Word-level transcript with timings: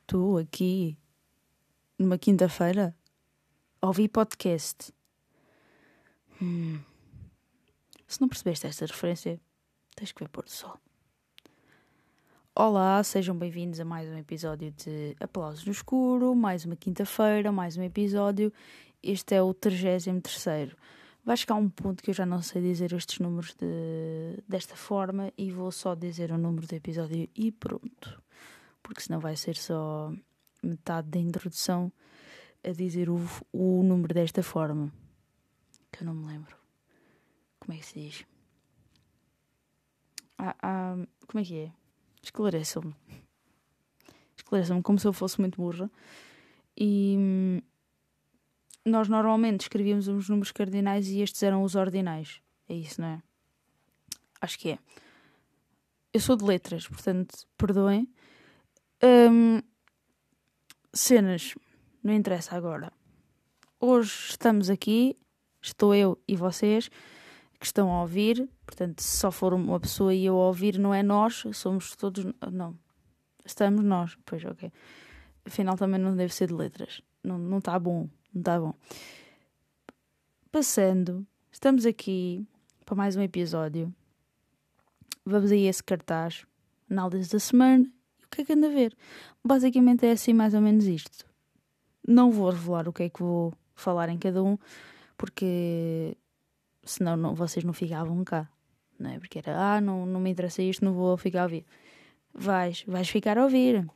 Estou 0.00 0.38
aqui 0.38 0.98
numa 1.96 2.18
quinta-feira 2.18 2.96
a 3.80 3.86
ouvir 3.86 4.08
podcast. 4.08 4.92
Hum. 6.42 6.80
Se 8.08 8.20
não 8.20 8.28
percebeste 8.28 8.66
esta 8.66 8.86
referência, 8.86 9.40
tens 9.94 10.10
que 10.10 10.24
ver 10.24 10.28
pôr 10.28 10.42
do 10.42 10.50
sol. 10.50 10.76
Olá, 12.54 13.02
sejam 13.04 13.38
bem-vindos 13.38 13.78
a 13.78 13.84
mais 13.84 14.08
um 14.08 14.18
episódio 14.18 14.72
de 14.72 15.16
Aplausos 15.20 15.64
no 15.64 15.70
Escuro, 15.70 16.34
mais 16.34 16.64
uma 16.64 16.74
quinta-feira, 16.74 17.52
mais 17.52 17.76
um 17.76 17.82
episódio. 17.82 18.52
Este 19.00 19.36
é 19.36 19.42
o 19.42 19.54
33 19.54 20.74
Vai 21.24 21.36
chegar 21.36 21.54
um 21.54 21.70
ponto 21.70 22.02
que 22.02 22.10
eu 22.10 22.14
já 22.14 22.26
não 22.26 22.42
sei 22.42 22.60
dizer 22.60 22.92
estes 22.92 23.20
números 23.20 23.54
de, 23.54 24.42
desta 24.48 24.74
forma 24.74 25.32
e 25.38 25.52
vou 25.52 25.70
só 25.70 25.94
dizer 25.94 26.32
o 26.32 26.38
número 26.38 26.66
do 26.66 26.74
episódio 26.74 27.28
e 27.36 27.52
pronto. 27.52 28.20
Porque 28.82 29.00
senão 29.00 29.20
vai 29.20 29.36
ser 29.36 29.56
só 29.56 30.12
metade 30.60 31.08
da 31.08 31.20
introdução 31.20 31.90
a 32.64 32.72
dizer 32.72 33.08
o, 33.08 33.20
o 33.52 33.82
número 33.84 34.12
desta 34.12 34.42
forma. 34.42 34.92
Que 35.92 36.02
eu 36.02 36.06
não 36.06 36.14
me 36.14 36.26
lembro. 36.26 36.56
Como 37.60 37.78
é 37.78 37.80
que 37.80 37.86
se 37.86 38.00
diz? 38.00 38.26
Ah, 40.36 40.56
ah, 40.60 40.96
como 41.28 41.40
é 41.40 41.44
que 41.44 41.56
é? 41.56 41.79
Esclareçam-me. 42.22 42.94
Esclareçam-me 44.36 44.82
como 44.82 44.98
se 44.98 45.06
eu 45.06 45.12
fosse 45.12 45.40
muito 45.40 45.56
burra. 45.56 45.90
E 46.76 47.16
hum, 47.18 47.60
nós 48.84 49.08
normalmente 49.08 49.62
escrevíamos 49.62 50.08
os 50.08 50.28
números 50.28 50.52
cardinais 50.52 51.08
e 51.08 51.20
estes 51.20 51.42
eram 51.42 51.62
os 51.62 51.74
ordinais. 51.74 52.40
É 52.68 52.74
isso, 52.74 53.00
não 53.00 53.08
é? 53.08 53.22
Acho 54.40 54.58
que 54.58 54.70
é. 54.70 54.78
Eu 56.12 56.20
sou 56.20 56.36
de 56.36 56.44
letras, 56.44 56.88
portanto, 56.88 57.46
perdoem. 57.56 58.08
Hum, 59.02 59.60
cenas, 60.92 61.54
não 62.02 62.12
interessa 62.12 62.56
agora. 62.56 62.92
Hoje 63.78 64.12
estamos 64.30 64.68
aqui, 64.68 65.16
estou 65.62 65.94
eu 65.94 66.18
e 66.26 66.36
vocês 66.36 66.90
que 67.60 67.66
estão 67.66 67.92
a 67.92 68.00
ouvir, 68.00 68.48
portanto, 68.64 69.02
se 69.02 69.18
só 69.18 69.30
for 69.30 69.52
uma 69.52 69.78
pessoa 69.78 70.14
e 70.14 70.24
eu 70.24 70.34
a 70.34 70.46
ouvir, 70.46 70.78
não 70.78 70.94
é 70.94 71.02
nós, 71.02 71.44
somos 71.52 71.94
todos. 71.94 72.24
Não, 72.50 72.74
estamos 73.44 73.84
nós, 73.84 74.16
pois 74.24 74.42
ok. 74.46 74.72
Afinal, 75.44 75.76
também 75.76 76.00
não 76.00 76.16
deve 76.16 76.34
ser 76.34 76.48
de 76.48 76.54
letras, 76.54 77.02
não 77.22 77.58
está 77.58 77.78
bom, 77.78 78.08
não 78.32 78.40
está 78.40 78.58
bom. 78.58 78.74
Passando, 80.50 81.26
estamos 81.52 81.84
aqui 81.84 82.46
para 82.86 82.96
mais 82.96 83.14
um 83.14 83.20
episódio. 83.20 83.94
Vamos 85.24 85.52
aí 85.52 85.66
a 85.66 85.70
esse 85.70 85.84
cartaz, 85.84 86.46
análise 86.90 87.30
da 87.30 87.38
semana 87.38 87.84
e 88.18 88.24
o 88.24 88.28
que 88.30 88.40
é 88.40 88.44
que 88.46 88.54
anda 88.54 88.68
a 88.68 88.70
ver. 88.70 88.96
Basicamente 89.44 90.06
é 90.06 90.12
assim 90.12 90.32
mais 90.32 90.54
ou 90.54 90.62
menos 90.62 90.86
isto. 90.86 91.26
Não 92.08 92.30
vou 92.30 92.48
revelar 92.48 92.88
o 92.88 92.92
que 92.92 93.02
é 93.02 93.10
que 93.10 93.22
vou 93.22 93.52
falar 93.74 94.08
em 94.08 94.18
cada 94.18 94.42
um, 94.42 94.56
porque 95.18 96.16
senão 96.90 97.16
não, 97.16 97.34
vocês 97.34 97.64
não 97.64 97.72
ficavam 97.72 98.22
cá. 98.24 98.48
Não 98.98 99.10
é? 99.10 99.18
Porque 99.18 99.38
era, 99.38 99.76
ah, 99.76 99.80
não, 99.80 100.04
não 100.04 100.20
me 100.20 100.30
interessa 100.30 100.62
isto, 100.62 100.84
não 100.84 100.92
vou 100.92 101.16
ficar 101.16 101.40
a 101.40 101.44
ouvir. 101.44 101.64
Vais, 102.34 102.84
vais 102.86 103.08
ficar 103.08 103.38
a 103.38 103.44
ouvir. 103.44 103.88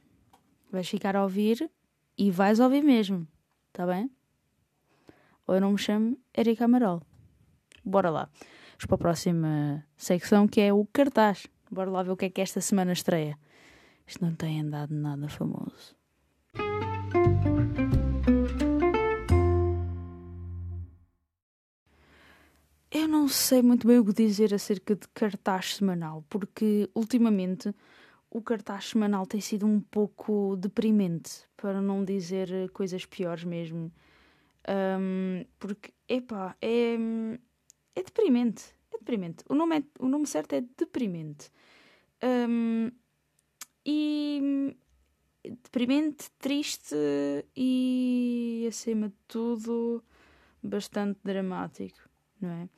Vais 0.70 0.88
ficar 0.88 1.14
a 1.14 1.22
ouvir 1.22 1.70
e 2.16 2.30
vais 2.30 2.58
ouvir 2.58 2.82
mesmo. 2.82 3.26
Está 3.68 3.86
bem? 3.86 4.10
Ou 5.46 5.54
eu 5.56 5.60
não 5.60 5.72
me 5.72 5.78
chamo 5.78 6.18
Erika 6.36 6.64
Amaral. 6.64 7.02
Bora 7.84 8.10
lá. 8.10 8.30
Vamos 8.72 8.86
para 8.86 8.94
a 8.94 8.98
próxima 8.98 9.86
secção 9.96 10.48
que 10.48 10.60
é 10.60 10.72
o 10.72 10.86
cartaz. 10.86 11.46
Bora 11.70 11.90
lá 11.90 12.02
ver 12.02 12.12
o 12.12 12.16
que 12.16 12.26
é 12.26 12.30
que 12.30 12.40
esta 12.40 12.60
semana 12.60 12.92
estreia. 12.92 13.38
Isto 14.06 14.24
não 14.24 14.34
tem 14.34 14.60
andado 14.60 14.94
nada 14.94 15.28
famoso. 15.28 15.94
Eu 23.04 23.08
não 23.08 23.28
sei 23.28 23.60
muito 23.60 23.86
bem 23.86 23.98
o 23.98 24.04
que 24.06 24.14
dizer 24.14 24.54
acerca 24.54 24.96
de 24.96 25.06
cartaz 25.08 25.74
semanal, 25.74 26.24
porque 26.26 26.88
ultimamente 26.94 27.70
o 28.30 28.40
cartaz 28.40 28.88
semanal 28.88 29.26
tem 29.26 29.42
sido 29.42 29.66
um 29.66 29.78
pouco 29.78 30.56
deprimente, 30.56 31.42
para 31.54 31.82
não 31.82 32.02
dizer 32.02 32.48
coisas 32.70 33.04
piores 33.04 33.44
mesmo. 33.44 33.92
Um, 34.66 35.44
porque, 35.58 35.92
epá, 36.08 36.56
é, 36.62 36.94
é 37.94 38.02
deprimente. 38.02 38.74
É 38.90 38.96
deprimente. 38.96 39.44
O 39.50 39.54
nome, 39.54 39.80
é, 39.80 39.84
o 39.98 40.08
nome 40.08 40.26
certo 40.26 40.54
é 40.54 40.62
deprimente. 40.62 41.50
Um, 42.48 42.90
e 43.84 44.74
deprimente, 45.62 46.30
triste 46.38 46.96
e, 47.54 48.64
acima 48.66 49.10
de 49.10 49.16
tudo, 49.28 50.02
bastante 50.62 51.20
dramático, 51.22 52.08
não 52.40 52.48
é? 52.48 52.68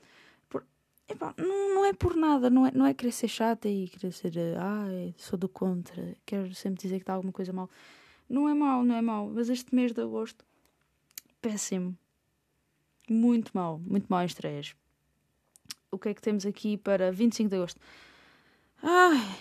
Epá, 1.09 1.35
não, 1.39 1.77
não 1.77 1.85
é 1.85 1.93
por 1.93 2.17
nada, 2.17 2.51
não 2.51 2.67
é, 2.67 2.73
não 2.73 2.87
é 2.87 2.93
querer 2.93 3.13
ser 3.13 3.29
chata 3.29 3.69
e 3.69 3.89
querer 3.89 4.13
ser, 4.13 4.33
ah, 4.59 4.87
sou 5.17 5.39
do 5.39 5.49
contra, 5.49 6.17
quero 6.27 6.53
sempre 6.55 6.83
dizer 6.83 6.97
que 6.97 7.03
está 7.03 7.15
alguma 7.15 7.33
coisa 7.33 7.53
mal. 7.53 7.71
Não 8.29 8.49
é 8.49 8.55
mal, 8.55 8.83
não 8.83 8.95
é 8.95 9.01
mal, 9.01 9.29
mas 9.29 9.49
este 9.49 9.75
mês 9.75 9.93
de 9.93 10.03
agosto, 10.03 10.45
péssimo. 11.41 11.97
Muito 13.09 13.53
mal, 13.55 13.79
muito 13.79 14.07
mal 14.09 14.23
em 14.23 14.27
estreias. 14.27 14.75
O 15.93 15.99
que 15.99 16.09
é 16.09 16.15
que 16.15 16.21
temos 16.21 16.45
aqui 16.45 16.77
para 16.77 17.13
25 17.13 17.49
de 17.49 17.55
agosto? 17.55 17.81
Ai, 18.83 19.39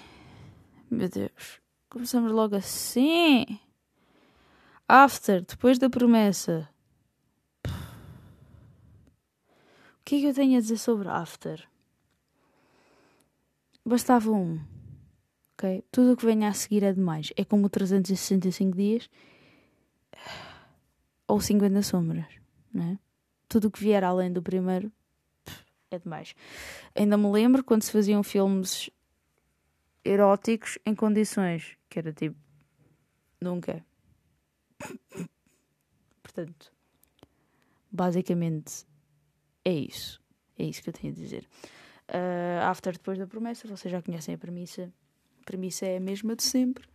meu 0.89 1.09
Deus. 1.09 1.59
Começamos 1.89 2.31
logo 2.31 2.55
assim. 2.55 3.59
After, 4.87 5.43
depois 5.43 5.79
da 5.79 5.89
promessa. 5.89 6.69
O 7.65 7.69
que 10.05 10.17
é 10.17 10.19
que 10.19 10.25
eu 10.27 10.33
tenho 10.35 10.57
a 10.57 10.61
dizer 10.61 10.77
sobre 10.77 11.09
After? 11.09 11.67
Bastava 13.83 14.31
um. 14.31 14.59
Ok? 15.53 15.83
Tudo 15.91 16.13
o 16.13 16.17
que 16.17 16.25
venha 16.25 16.47
a 16.47 16.53
seguir 16.53 16.83
é 16.83 16.93
demais. 16.93 17.33
É 17.35 17.43
como 17.43 17.67
365 17.67 18.77
dias 18.77 19.09
ou 21.27 21.41
50 21.41 21.81
sombras. 21.81 22.27
Né? 22.71 22.99
Tudo 23.49 23.67
o 23.67 23.71
que 23.71 23.79
vier 23.79 24.03
além 24.03 24.31
do 24.31 24.43
primeiro 24.43 24.91
é 25.89 25.97
demais. 25.97 26.35
Ainda 26.93 27.17
me 27.17 27.31
lembro 27.31 27.63
quando 27.63 27.81
se 27.81 27.91
faziam 27.91 28.21
filmes 28.21 28.91
eróticos 30.03 30.77
em 30.85 30.93
condições, 30.93 31.75
que 31.89 31.97
era 31.97 32.13
tipo, 32.13 32.37
nunca. 33.41 33.83
Portanto, 36.21 36.71
basicamente 37.91 38.85
é 39.65 39.73
isso. 39.73 40.21
É 40.57 40.63
isso 40.63 40.81
que 40.81 40.89
eu 40.89 40.93
tenho 40.93 41.11
a 41.11 41.15
dizer. 41.15 41.47
Uh, 42.07 42.61
after 42.63 42.93
depois 42.93 43.17
da 43.17 43.25
promessa, 43.25 43.67
vocês 43.67 43.91
já 43.91 44.01
conhecem 44.01 44.35
a 44.35 44.37
premissa. 44.37 44.93
A 45.41 45.45
premissa 45.45 45.85
é 45.85 45.97
a 45.97 45.99
mesma 45.99 46.35
de 46.35 46.43
sempre. 46.43 46.87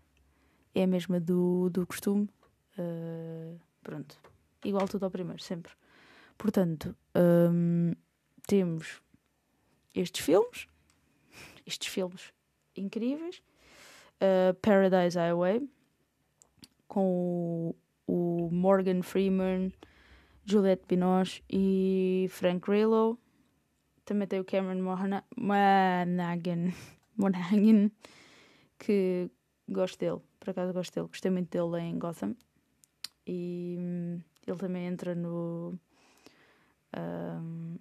É 0.75 0.85
a 0.85 0.87
mesma 0.87 1.21
do, 1.21 1.69
do 1.69 1.87
costume. 1.87 2.29
Uh, 2.79 3.59
pronto. 3.83 4.17
Igual 4.65 4.87
tudo 4.89 5.05
ao 5.05 5.11
primeiro, 5.11 5.43
sempre. 5.43 5.73
Portanto, 6.39 6.97
um, 7.15 7.93
temos 8.47 9.03
estes 9.95 10.25
filmes. 10.25 10.67
Estes 11.67 11.89
filmes 11.89 12.33
incríveis. 12.77 13.43
Uh, 14.17 14.55
Paradise 14.61 15.19
Highway, 15.19 15.67
com 16.87 17.75
o, 18.07 18.47
o, 18.47 18.51
Morgan 18.51 19.03
Freeman, 19.03 19.73
Juliette 20.45 20.87
Binoche 20.89 21.43
e 21.49 22.27
Frank 22.31 22.67
Grillo. 22.67 23.19
Também 24.05 24.27
tem 24.27 24.41
o 24.41 24.45
Cameron 24.45 24.83
Monaghan, 25.37 26.73
Monaghan 27.17 27.91
que 28.79 29.31
gosto 29.69 29.99
dele, 29.99 30.21
por 30.41 30.51
acaso 30.51 30.73
gosto 30.73 30.95
dele, 30.95 31.09
gostei 31.09 31.31
muito 31.31 31.51
dele 31.51 31.83
em 31.83 31.99
Gotham. 31.99 32.35
E 33.27 33.77
hum, 33.79 34.21
ele 34.47 34.59
também 34.59 34.87
entra 34.87 35.15
no. 35.15 35.79
Um, 36.97 37.77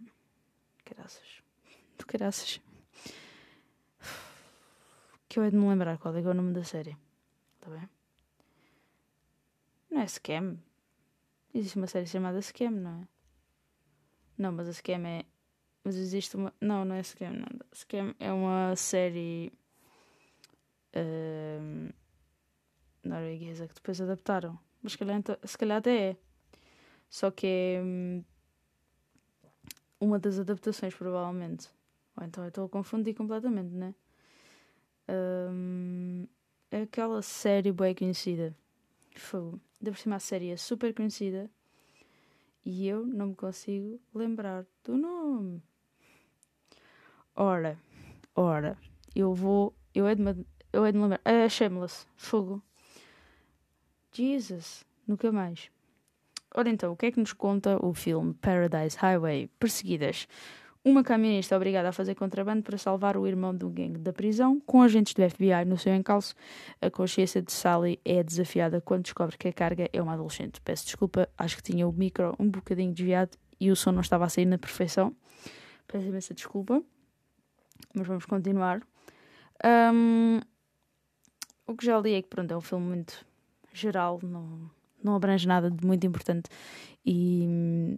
caraças. 0.86 1.42
Do 1.98 2.06
caraças 2.06 2.62
que 5.30 5.38
eu 5.38 5.44
hei 5.44 5.52
de 5.52 5.58
me 5.58 5.68
lembrar 5.68 6.00
qual 6.00 6.16
é, 6.16 6.22
é 6.22 6.28
o 6.28 6.34
nome 6.34 6.54
da 6.54 6.64
série. 6.64 6.98
Está 7.56 7.70
bem? 7.70 7.88
Não 9.92 10.02
é 10.02 10.08
Scam. 10.08 10.58
Existe 11.54 11.78
uma 11.78 11.88
série 11.88 12.06
chamada 12.06 12.42
Scam, 12.42 12.72
não 12.72 13.02
é? 13.02 13.08
Não, 14.38 14.52
mas 14.52 14.68
a 14.68 14.74
Scam 14.74 15.06
é. 15.08 15.26
Mas 15.84 15.96
existe 15.96 16.36
uma. 16.36 16.54
Não, 16.62 16.86
não 16.86 16.96
é 16.96 17.04
Scam, 17.04 17.32
não. 17.32 17.48
Scam 17.74 18.16
é 18.20 18.32
uma 18.32 18.76
série. 18.76 19.52
Uh... 20.96 21.94
norueguesa 23.04 23.68
que 23.68 23.74
depois 23.74 24.00
adaptaram. 24.02 24.58
Mas 24.82 24.94
se 24.94 24.98
calhar, 24.98 25.18
então, 25.18 25.38
se 25.44 25.58
calhar 25.58 25.78
até 25.78 26.12
é. 26.12 26.18
Só 27.10 27.32
que 27.32 27.48
é 27.48 27.82
hum, 27.84 28.24
uma 30.00 30.20
das 30.20 30.40
adaptações, 30.40 30.94
provavelmente. 30.94 31.70
Ou 32.16 32.24
então 32.24 32.44
eu 32.44 32.50
estou 32.50 32.66
a 32.66 32.70
confundir 32.70 33.16
completamente, 33.16 33.74
né? 33.74 33.96
Um, 35.10 36.28
é 36.70 36.84
aquela 36.84 37.22
série 37.22 37.72
bem 37.72 37.96
conhecida. 37.96 38.56
Foi. 39.20 39.60
De 39.82 39.92
por 39.92 39.98
cima 39.98 40.16
a 40.16 40.20
série 40.20 40.50
é 40.50 40.58
super 40.58 40.94
conhecida. 40.94 41.50
E 42.66 42.88
eu 42.88 43.06
não 43.06 43.28
me 43.28 43.36
consigo 43.36 44.00
lembrar 44.14 44.66
do 44.84 44.98
nome. 44.98 45.62
Ora, 47.36 47.80
ora, 48.36 48.78
eu 49.16 49.34
vou. 49.34 49.74
Eu 49.94 50.08
é 50.08 50.16
de, 50.16 50.24
eu 50.74 50.86
é 50.86 50.92
de 50.92 50.98
me 50.98 51.04
lembrar. 51.04 51.22
É 51.24 51.48
Shameless. 51.48 52.06
Fogo. 52.16 52.62
Jesus. 54.12 54.86
Nunca 55.08 55.32
mais. 55.32 55.72
Ora 56.56 56.70
então, 56.70 56.94
o 56.94 56.98
que 56.98 57.06
é 57.06 57.12
que 57.12 57.20
nos 57.20 57.34
conta 57.34 57.84
o 57.84 57.94
filme 57.94 58.34
Paradise 58.34 58.98
Highway? 58.98 59.48
Perseguidas. 59.60 60.28
Uma 60.90 61.04
caminhonista 61.04 61.54
é 61.54 61.56
obrigada 61.56 61.90
a 61.90 61.92
fazer 61.92 62.16
contrabando 62.16 62.64
para 62.64 62.76
salvar 62.76 63.16
o 63.16 63.28
irmão 63.28 63.56
do 63.56 63.70
gangue 63.70 64.00
da 64.00 64.12
prisão. 64.12 64.60
Com 64.62 64.82
agentes 64.82 65.14
do 65.14 65.30
FBI 65.30 65.64
no 65.64 65.78
seu 65.78 65.94
encalço, 65.94 66.34
a 66.82 66.90
consciência 66.90 67.44
de 67.44 67.52
Sally 67.52 68.00
é 68.04 68.24
desafiada 68.24 68.82
quando 68.82 69.04
descobre 69.04 69.38
que 69.38 69.48
a 69.48 69.54
carga 69.54 69.88
é 69.94 70.02
uma 70.02 70.14
adolescente. 70.14 70.60
Peço 70.62 70.86
desculpa, 70.86 71.30
acho 71.38 71.58
que 71.58 71.62
tinha 71.62 71.88
o 71.88 71.94
micro 71.94 72.36
um 72.40 72.50
bocadinho 72.50 72.92
desviado 72.92 73.38
e 73.60 73.70
o 73.70 73.76
som 73.76 73.92
não 73.92 74.02
estava 74.02 74.26
a 74.26 74.30
sair 74.30 74.48
na 74.48 74.58
perfeição. 74.58 75.16
Peço 75.88 76.08
imensa 76.08 76.34
desculpa, 76.34 76.82
mas 77.94 78.08
vamos 78.08 78.26
continuar. 78.26 78.82
Um, 79.94 80.40
o 81.68 81.76
que 81.76 81.86
já 81.86 82.00
li 82.00 82.16
é 82.16 82.22
que 82.24 82.30
pronto, 82.30 82.52
é 82.52 82.58
um 82.58 82.62
filme 82.62 82.88
muito 82.88 83.24
geral, 83.72 84.20
não, 84.24 84.72
não 85.04 85.14
abrange 85.16 85.48
nada 85.48 85.70
de 85.70 85.86
muito 85.86 86.08
importante. 86.08 86.50
E 87.06 87.96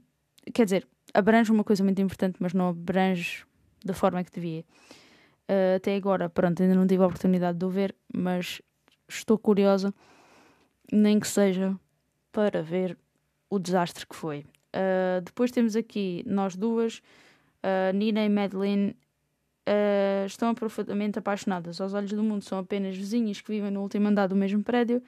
quer 0.53 0.65
dizer, 0.65 0.85
abrange 1.13 1.51
uma 1.51 1.63
coisa 1.63 1.83
muito 1.83 2.01
importante, 2.01 2.37
mas 2.39 2.53
não 2.53 2.69
abrange 2.69 3.45
da 3.83 3.93
forma 3.93 4.23
que 4.23 4.31
devia. 4.31 4.63
Uh, 5.49 5.75
até 5.75 5.95
agora, 5.95 6.29
pronto, 6.29 6.61
ainda 6.61 6.75
não 6.75 6.87
tive 6.87 7.03
a 7.03 7.07
oportunidade 7.07 7.57
de 7.57 7.65
o 7.65 7.69
ver, 7.69 7.95
mas 8.13 8.61
estou 9.07 9.37
curiosa, 9.37 9.93
nem 10.91 11.19
que 11.19 11.27
seja 11.27 11.75
para 12.31 12.61
ver 12.61 12.97
o 13.49 13.59
desastre 13.59 14.07
que 14.07 14.15
foi. 14.15 14.45
Uh, 14.73 15.21
depois 15.23 15.51
temos 15.51 15.75
aqui 15.75 16.23
nós 16.25 16.55
duas, 16.55 17.01
uh, 17.63 17.93
Nina 17.93 18.23
e 18.23 18.29
Madeline, 18.29 18.95
uh, 19.67 20.25
estão 20.25 20.53
profundamente 20.55 21.19
apaixonadas. 21.19 21.81
Aos 21.81 21.93
olhos 21.93 22.11
do 22.11 22.23
mundo, 22.23 22.43
são 22.43 22.59
apenas 22.59 22.95
vizinhas 22.95 23.41
que 23.41 23.51
vivem 23.51 23.71
no 23.71 23.81
último 23.81 24.07
andar 24.07 24.27
do 24.27 24.35
mesmo 24.35 24.63
prédio, 24.63 25.03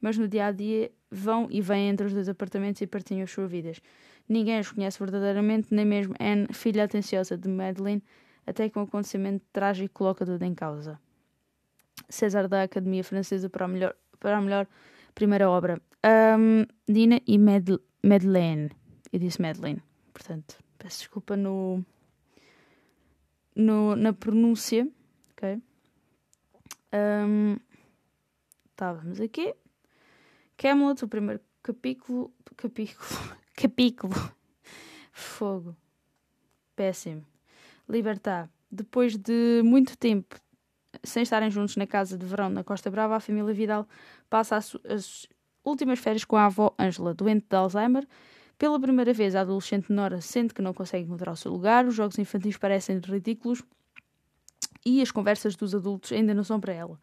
mas 0.00 0.18
no 0.18 0.28
dia 0.28 0.46
a 0.46 0.52
dia 0.52 0.90
vão 1.10 1.48
e 1.50 1.60
vêm 1.60 1.88
entre 1.88 2.06
os 2.06 2.12
dois 2.12 2.28
apartamentos 2.28 2.82
e 2.82 2.86
partilham 2.86 3.22
as 3.22 3.30
suas 3.30 3.50
vidas. 3.50 3.80
Ninguém 4.28 4.58
as 4.58 4.70
conhece 4.70 4.98
verdadeiramente, 4.98 5.68
nem 5.72 5.84
mesmo 5.84 6.14
Anne, 6.18 6.48
filha 6.52 6.84
atenciosa 6.84 7.36
de 7.36 7.48
Madeline, 7.48 8.02
até 8.46 8.68
que 8.68 8.78
um 8.78 8.82
acontecimento 8.82 9.44
trágico 9.52 9.94
coloca 9.94 10.24
tudo 10.26 10.42
em 10.42 10.54
causa. 10.54 10.98
César 12.08 12.48
da 12.48 12.62
Academia 12.62 13.04
Francesa 13.04 13.48
para 13.48 13.64
a 13.64 13.68
melhor, 13.68 13.96
para 14.18 14.36
a 14.36 14.40
melhor 14.40 14.66
primeira 15.14 15.48
obra. 15.48 15.80
Um, 16.04 16.66
Dina 16.88 17.20
e 17.26 17.38
Mad 17.38 17.68
Madeleine. 18.02 18.70
Eu 19.12 19.18
disse 19.18 19.40
Madeline, 19.40 19.82
portanto, 20.12 20.58
peço 20.78 20.98
desculpa 21.00 21.36
no, 21.36 21.84
no 23.54 23.96
na 23.96 24.12
pronúncia. 24.12 24.88
Ok? 25.32 25.60
Um, 26.92 27.56
estávamos 28.70 29.20
aqui. 29.20 29.54
Camelot, 30.56 31.04
o 31.04 31.08
primeiro 31.08 31.40
capítulo. 31.62 32.32
Capítulo. 32.56 33.36
Capítulo. 33.56 34.12
Fogo. 35.10 35.74
Péssimo. 36.76 37.24
Libertar. 37.88 38.50
Depois 38.70 39.16
de 39.16 39.62
muito 39.64 39.96
tempo 39.96 40.36
sem 41.02 41.22
estarem 41.22 41.50
juntos 41.50 41.74
na 41.76 41.86
casa 41.86 42.18
de 42.18 42.26
verão 42.26 42.50
na 42.50 42.62
Costa 42.62 42.90
Brava, 42.90 43.16
a 43.16 43.20
família 43.20 43.54
Vidal 43.54 43.88
passa 44.28 44.56
as, 44.56 44.76
as 44.86 45.26
últimas 45.64 45.98
férias 45.98 46.24
com 46.24 46.36
a 46.36 46.44
avó 46.44 46.74
Ângela, 46.78 47.14
doente 47.14 47.46
de 47.48 47.56
Alzheimer. 47.56 48.06
Pela 48.58 48.78
primeira 48.78 49.14
vez, 49.14 49.34
a 49.34 49.40
adolescente 49.40 49.90
Nora 49.90 50.20
sente 50.20 50.52
que 50.52 50.60
não 50.60 50.74
consegue 50.74 51.06
encontrar 51.06 51.32
o 51.32 51.36
seu 51.36 51.50
lugar, 51.50 51.86
os 51.86 51.94
jogos 51.94 52.18
infantis 52.18 52.58
parecem 52.58 52.98
ridículos 52.98 53.62
e 54.84 55.00
as 55.00 55.10
conversas 55.10 55.56
dos 55.56 55.74
adultos 55.74 56.12
ainda 56.12 56.34
não 56.34 56.44
são 56.44 56.60
para 56.60 56.74
ela. 56.74 56.98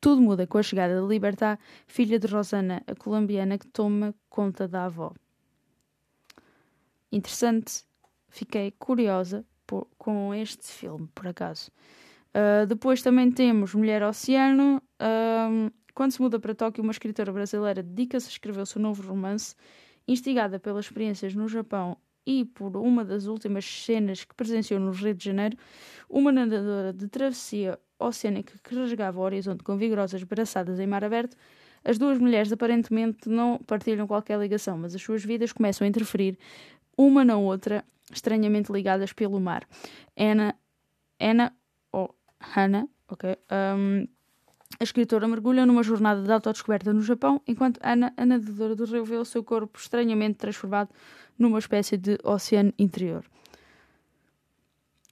Tudo 0.00 0.22
muda 0.22 0.46
com 0.46 0.56
a 0.56 0.62
chegada 0.62 0.98
de 0.98 1.06
Libertad, 1.06 1.58
filha 1.86 2.18
de 2.18 2.26
Rosana, 2.26 2.82
a 2.86 2.94
colombiana 2.94 3.58
que 3.58 3.66
toma 3.66 4.14
conta 4.30 4.66
da 4.66 4.86
avó 4.86 5.12
interessante. 7.12 7.84
Fiquei 8.28 8.72
curiosa 8.72 9.44
por, 9.66 9.86
com 9.98 10.34
este 10.34 10.66
filme, 10.66 11.08
por 11.14 11.26
acaso. 11.26 11.70
Uh, 12.30 12.66
depois 12.66 13.02
também 13.02 13.30
temos 13.30 13.74
Mulher 13.74 14.02
Oceano. 14.02 14.82
Uh, 15.00 15.72
quando 15.94 16.12
se 16.12 16.22
muda 16.22 16.38
para 16.38 16.54
Tóquio, 16.54 16.82
uma 16.82 16.92
escritora 16.92 17.32
brasileira 17.32 17.82
dedica-se 17.82 18.28
a 18.28 18.30
escrever 18.30 18.60
o 18.60 18.66
seu 18.66 18.80
novo 18.80 19.02
romance, 19.02 19.54
instigada 20.06 20.58
pelas 20.58 20.86
experiências 20.86 21.34
no 21.34 21.48
Japão 21.48 21.96
e 22.26 22.44
por 22.44 22.76
uma 22.76 23.04
das 23.04 23.26
últimas 23.26 23.64
cenas 23.64 24.24
que 24.24 24.34
presenciou 24.34 24.78
no 24.78 24.92
Rio 24.92 25.14
de 25.14 25.24
Janeiro, 25.24 25.56
uma 26.08 26.30
nadadora 26.30 26.92
de 26.92 27.08
travessia 27.08 27.78
oceânica 27.98 28.54
que 28.62 28.74
rasgava 28.74 29.18
o 29.18 29.22
horizonte 29.22 29.62
com 29.62 29.76
vigorosas 29.76 30.22
braçadas 30.22 30.78
em 30.78 30.86
mar 30.86 31.04
aberto, 31.04 31.36
as 31.84 31.98
duas 31.98 32.18
mulheres 32.18 32.52
aparentemente 32.52 33.28
não 33.28 33.58
partilham 33.58 34.06
qualquer 34.06 34.38
ligação, 34.38 34.76
mas 34.76 34.94
as 34.94 35.02
suas 35.02 35.24
vidas 35.24 35.52
começam 35.52 35.86
a 35.86 35.88
interferir 35.88 36.38
uma 37.00 37.24
na 37.24 37.38
outra, 37.38 37.82
estranhamente 38.12 38.70
ligadas 38.70 39.10
pelo 39.14 39.40
mar. 39.40 39.66
Anna, 40.14 40.54
Anna 41.18 41.56
ou 41.90 42.14
Hannah, 42.38 42.86
ok? 43.08 43.38
Um, 43.50 44.06
a 44.78 44.84
escritora 44.84 45.26
mergulha 45.26 45.64
numa 45.64 45.82
jornada 45.82 46.22
de 46.22 46.30
autodescoberta 46.30 46.92
no 46.92 47.00
Japão, 47.00 47.40
enquanto 47.46 47.80
Ana, 47.82 48.12
a 48.18 48.26
nadadora 48.26 48.76
do 48.76 48.84
rio, 48.84 49.04
vê 49.04 49.16
o 49.16 49.24
seu 49.24 49.42
corpo 49.42 49.78
estranhamente 49.78 50.36
transformado 50.36 50.90
numa 51.38 51.58
espécie 51.58 51.96
de 51.96 52.18
oceano 52.22 52.72
interior. 52.78 53.24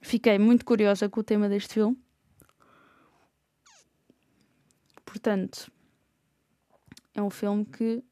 Fiquei 0.01 0.37
muito 0.37 0.63
curiosa 0.63 1.09
com 1.09 1.19
o 1.21 1.23
tema 1.23 1.49
deste 1.49 1.73
filme. 1.73 1.97
Portanto, 5.03 5.71
é 7.15 7.21
um 7.21 7.31
filme 7.31 7.65
que 7.65 8.03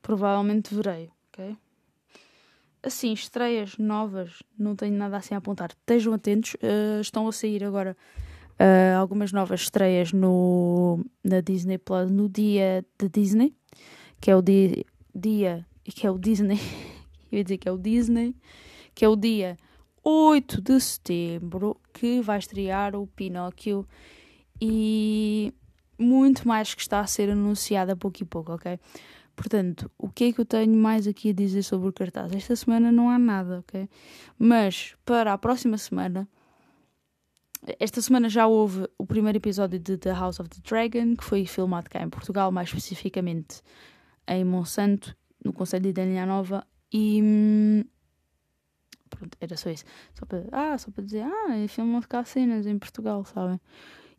provavelmente 0.00 0.74
verei, 0.74 1.12
ok? 1.28 1.56
Assim, 2.82 3.12
estreias 3.12 3.76
novas, 3.78 4.42
não 4.58 4.74
tenho 4.74 4.96
nada 4.96 5.16
assim 5.16 5.34
a 5.34 5.38
apontar. 5.38 5.70
Estejam 5.70 6.12
atentos, 6.12 6.54
uh, 6.54 7.00
estão 7.00 7.28
a 7.28 7.32
sair 7.32 7.64
agora 7.64 7.96
uh, 8.58 8.98
algumas 8.98 9.32
novas 9.32 9.62
estreias 9.62 10.12
no, 10.12 11.04
na 11.24 11.40
Disney 11.40 11.78
Plus 11.78 12.10
no 12.10 12.28
dia 12.28 12.84
de 12.98 13.08
Disney, 13.08 13.54
que 14.20 14.30
é 14.30 14.36
o 14.36 14.42
dia, 14.42 14.84
dia 15.14 15.66
que 15.84 16.06
é 16.06 16.10
o 16.10 16.18
Disney, 16.18 16.58
eu 17.32 17.38
ia 17.38 17.44
dizer 17.44 17.58
que 17.58 17.68
é 17.68 17.72
o 17.72 17.78
Disney, 17.78 18.36
que 18.94 19.04
é 19.04 19.08
o 19.08 19.16
dia 19.16 19.56
8 20.02 20.60
de 20.60 20.80
setembro, 20.80 21.76
que 21.92 22.20
vai 22.20 22.38
estrear 22.38 22.96
o 22.96 23.06
Pinóquio 23.06 23.86
e 24.60 25.52
muito 25.98 26.48
mais 26.48 26.74
que 26.74 26.80
está 26.80 27.00
a 27.00 27.06
ser 27.06 27.30
anunciado 27.30 27.92
a 27.92 27.96
pouco 27.96 28.22
e 28.22 28.24
pouco, 28.24 28.52
ok? 28.52 28.78
Portanto, 29.36 29.90
o 29.96 30.08
que 30.08 30.24
é 30.24 30.32
que 30.32 30.40
eu 30.40 30.44
tenho 30.44 30.74
mais 30.76 31.06
aqui 31.06 31.30
a 31.30 31.32
dizer 31.32 31.62
sobre 31.62 31.88
o 31.88 31.92
cartaz? 31.92 32.32
Esta 32.32 32.54
semana 32.54 32.92
não 32.92 33.08
há 33.08 33.18
nada, 33.18 33.60
ok? 33.60 33.88
Mas 34.38 34.94
para 35.04 35.32
a 35.32 35.38
próxima 35.38 35.78
semana, 35.78 36.28
esta 37.78 38.00
semana 38.00 38.28
já 38.28 38.46
houve 38.46 38.88
o 38.98 39.06
primeiro 39.06 39.38
episódio 39.38 39.78
de 39.78 39.96
The 39.96 40.12
House 40.12 40.40
of 40.40 40.48
the 40.48 40.60
Dragon, 40.62 41.16
que 41.16 41.24
foi 41.24 41.46
filmado 41.46 41.90
cá 41.90 42.02
em 42.02 42.08
Portugal, 42.08 42.50
mais 42.50 42.68
especificamente 42.68 43.62
em 44.26 44.44
Monsanto, 44.44 45.16
no 45.44 45.52
Conselho 45.52 45.84
de 45.84 45.88
Idanha 45.90 46.26
Nova, 46.26 46.66
e. 46.92 47.20
Hum, 47.22 47.84
pronto, 49.08 49.36
era 49.40 49.56
só 49.56 49.70
isso. 49.70 49.84
Só 50.14 50.24
para, 50.24 50.44
ah, 50.52 50.78
só 50.78 50.90
para 50.90 51.04
dizer, 51.04 51.22
ah, 51.22 51.68
filmam 51.68 52.00
cá 52.02 52.24
cenas 52.24 52.66
em 52.66 52.78
Portugal, 52.78 53.24
sabem? 53.24 53.60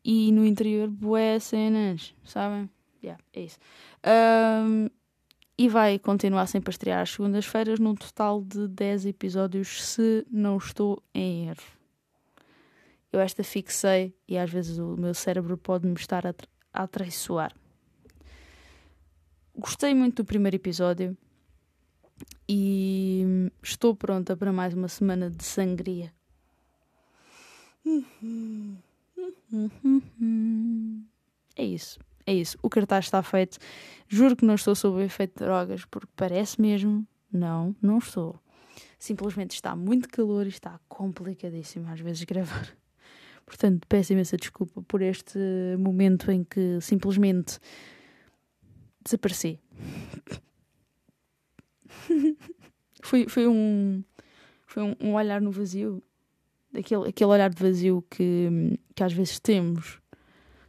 E 0.04 0.32
no 0.32 0.46
interior, 0.46 0.90
boé 0.90 1.40
cenas, 1.40 2.14
sabem? 2.24 2.70
Yeah, 3.04 3.22
é 3.34 3.42
isso. 3.42 3.60
Um, 4.06 4.88
e 5.58 5.70
vai 5.70 6.00
continuar 6.00 6.48
sempre 6.48 6.70
a 6.70 6.72
estrear 6.72 7.02
às 7.02 7.12
segundas-feiras, 7.12 7.80
num 7.80 7.96
total 7.96 8.42
de 8.42 8.68
10 8.68 9.06
episódios, 9.08 9.84
se 9.84 10.26
não 10.32 10.58
estou 10.58 11.04
em 11.14 11.50
erro. 11.50 11.64
Eu 13.12 13.20
esta 13.20 13.44
fixei 13.44 14.16
e 14.28 14.38
às 14.38 14.50
vezes 14.50 14.78
o 14.78 14.96
meu 14.98 15.14
cérebro 15.14 15.58
pode-me 15.58 15.94
estar 15.96 16.26
a, 16.26 16.34
a 16.74 16.88
traiçoar. 16.88 17.54
Gostei 19.56 19.94
muito 19.94 20.24
do 20.24 20.26
primeiro 20.26 20.56
episódio 20.56 21.16
e 22.48 23.52
estou 23.62 23.96
pronta 23.96 24.36
para 24.36 24.54
mais 24.54 24.74
uma 24.74 24.88
semana 24.88 25.30
de 25.30 25.44
sangria. 25.44 26.14
É 31.56 31.64
isso. 31.64 32.00
É 32.26 32.34
isso. 32.34 32.58
O 32.62 32.70
cartaz 32.70 33.06
está 33.06 33.22
feito. 33.22 33.58
Juro 34.08 34.36
que 34.36 34.46
não 34.46 34.56
estou 34.56 34.76
sob 34.76 34.98
o 34.98 35.02
efeito 35.02 35.40
de 35.40 35.46
drogas, 35.46 35.86
porque 35.86 36.10
parece 36.16 36.62
mesmo. 36.62 37.06
Não, 37.32 37.76
não 37.82 37.98
estou. 37.98 38.40
Simplesmente 39.00 39.52
está 39.52 39.76
muito 39.76 40.10
calor 40.10 40.46
e 40.46 40.50
está 40.50 40.80
complicadíssimo 40.88 41.90
às 41.90 42.00
vezes 42.00 42.24
gravar. 42.24 42.68
Portanto, 43.46 43.88
peço 43.88 44.14
imensa 44.14 44.38
desculpa 44.38 44.82
por 44.84 45.02
este 45.02 45.40
momento 45.78 46.32
em 46.32 46.44
que 46.44 46.80
simplesmente 46.82 47.60
desapareci. 49.04 49.60
foi, 53.02 53.28
foi 53.28 53.48
um 53.48 54.04
foi 54.66 54.84
um, 55.02 55.16
olhar 55.16 55.42
no 55.42 55.52
vazio 55.52 56.02
aquele, 56.74 57.10
aquele 57.10 57.30
olhar 57.30 57.50
de 57.50 57.62
vazio 57.62 58.04
que, 58.10 58.80
que 58.96 59.04
às 59.04 59.12
vezes 59.12 59.40
temos 59.40 60.01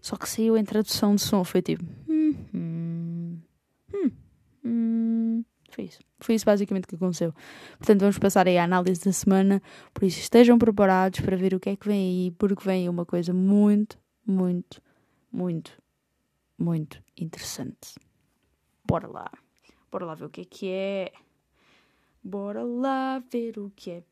só 0.03 0.17
que 0.17 0.29
saiu 0.29 0.57
em 0.59 0.65
tradução 0.65 1.15
de 1.15 1.23
som 1.23 1.43
foi 1.43 1.63
tipo 1.63 1.83
hum, 2.07 2.35
hum, 2.53 3.39
hum, 3.95 4.11
hum. 4.63 5.45
foi 5.71 5.85
isso 5.85 6.01
foi 6.21 6.35
isso 6.35 6.45
basicamente 6.45 6.87
que 6.87 6.97
aconteceu 6.97 7.33
portanto 7.79 8.01
vamos 8.01 8.19
passar 8.19 8.47
aí 8.47 8.59
à 8.59 8.65
análise 8.65 9.03
da 9.03 9.13
semana 9.13 9.63
por 9.95 10.05
isso 10.05 10.21
estejam 10.21 10.59
preparados 10.59 11.21
para 11.21 11.37
ver 11.37 11.55
o 11.55 11.61
que 11.61 11.71
é 11.71 11.77
que 11.77 11.89
vem 11.89 12.27
aí 12.27 12.31
porque 12.33 12.65
vem 12.65 12.83
aí 12.83 12.89
uma 12.89 13.07
coisa 13.07 13.33
muito 13.33 13.99
muito 14.27 14.83
muito 15.33 15.81
muito 16.59 17.03
interessante 17.17 17.95
bora 18.85 19.09
lá 19.09 19.31
bora 19.91 20.05
lá 20.05 20.15
ver 20.15 20.27
o 20.27 20.31
que 20.31 20.43
é 20.43 20.45
que 20.45 20.69
é 20.69 21.13
Bora 22.25 22.63
lá 22.63 23.19
ver 23.19 23.59
o 23.59 23.73
que 23.75 23.91
é. 23.91 24.03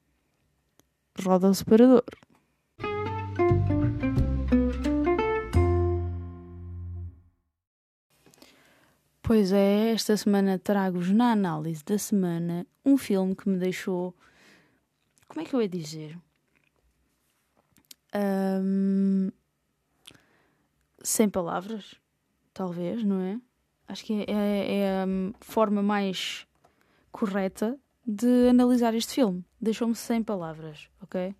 Roda 1.23 1.49
o 1.49 1.55
separador. 1.55 2.03
Pois 9.33 9.53
é, 9.53 9.93
esta 9.93 10.17
semana 10.17 10.59
trago-vos 10.59 11.13
na 11.13 11.31
análise 11.31 11.85
da 11.85 11.97
semana 11.97 12.67
um 12.85 12.99
filme 12.99 13.37
que 13.37 13.49
me 13.49 13.59
deixou. 13.59 14.13
Como 15.29 15.41
é 15.41 15.45
que 15.45 15.55
eu 15.55 15.63
ia 15.63 15.69
dizer? 15.69 16.19
Um, 18.13 19.31
sem 21.01 21.29
palavras, 21.29 21.95
talvez, 22.53 23.05
não 23.05 23.21
é? 23.21 23.41
Acho 23.87 24.05
que 24.05 24.25
é, 24.27 24.33
é, 24.33 24.79
é 24.79 25.03
a 25.05 25.07
forma 25.39 25.81
mais 25.81 26.45
correta 27.13 27.79
de 28.05 28.49
analisar 28.49 28.97
este 28.97 29.15
filme. 29.15 29.45
Deixou-me 29.61 29.95
sem 29.95 30.25
palavras, 30.25 30.91
ok? 31.01 31.37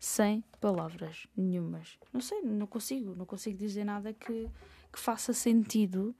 Sem 0.00 0.42
palavras 0.62 1.26
nenhumas. 1.36 1.98
Não 2.10 2.22
sei, 2.22 2.40
não 2.40 2.66
consigo, 2.66 3.14
não 3.14 3.26
consigo 3.26 3.58
dizer 3.58 3.84
nada 3.84 4.14
que, 4.14 4.48
que 4.90 4.98
faça 4.98 5.34
sentido 5.34 6.16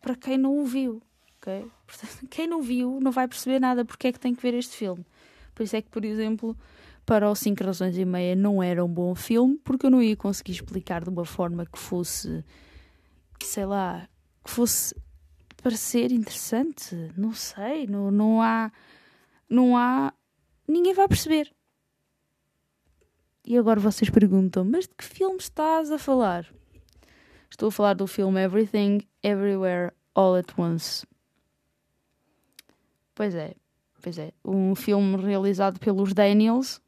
para 0.00 0.14
quem 0.14 0.38
não 0.38 0.58
o 0.58 0.64
viu, 0.64 1.02
ok? 1.36 1.70
Portanto, 1.86 2.26
quem 2.30 2.46
não 2.46 2.62
viu 2.62 2.98
não 3.00 3.10
vai 3.10 3.26
perceber 3.28 3.58
nada 3.58 3.84
porque 3.84 4.08
é 4.08 4.12
que 4.12 4.20
tem 4.20 4.34
que 4.34 4.42
ver 4.42 4.54
este 4.54 4.76
filme. 4.76 5.04
Por 5.54 5.62
isso 5.62 5.76
é 5.76 5.82
que, 5.82 5.90
por 5.90 6.04
exemplo, 6.04 6.56
para 7.04 7.30
o 7.30 7.34
5 7.34 7.64
razões 7.64 7.96
e 7.98 8.04
meia 8.04 8.36
não 8.36 8.62
era 8.62 8.84
um 8.84 8.88
bom 8.88 9.14
filme 9.14 9.58
porque 9.64 9.86
eu 9.86 9.90
não 9.90 10.02
ia 10.02 10.16
conseguir 10.16 10.52
explicar 10.52 11.02
de 11.02 11.10
uma 11.10 11.24
forma 11.24 11.66
que 11.66 11.78
fosse, 11.78 12.44
sei 13.42 13.66
lá, 13.66 14.08
que 14.44 14.50
fosse 14.50 14.94
parecer 15.62 16.12
interessante. 16.12 16.94
Não 17.16 17.32
sei, 17.32 17.86
não, 17.86 18.10
não 18.10 18.40
há 18.40 18.70
não 19.48 19.76
há. 19.76 20.12
ninguém 20.66 20.92
vai 20.92 21.08
perceber. 21.08 21.50
E 23.44 23.56
agora 23.56 23.80
vocês 23.80 24.10
perguntam: 24.10 24.64
mas 24.64 24.86
de 24.86 24.94
que 24.94 25.04
filme 25.04 25.38
estás 25.38 25.90
a 25.90 25.98
falar? 25.98 26.46
Estou 27.50 27.68
a 27.68 27.72
falar 27.72 27.94
do 27.94 28.06
filme 28.06 28.42
Everything, 28.42 29.00
Everywhere, 29.22 29.92
All 30.14 30.36
at 30.36 30.52
Once. 30.56 31.06
Pois 33.14 33.34
é, 33.34 33.54
pois 34.00 34.18
é. 34.18 34.32
Um 34.44 34.74
filme 34.74 35.16
realizado 35.16 35.80
pelos 35.80 36.12
Daniels, 36.12 36.80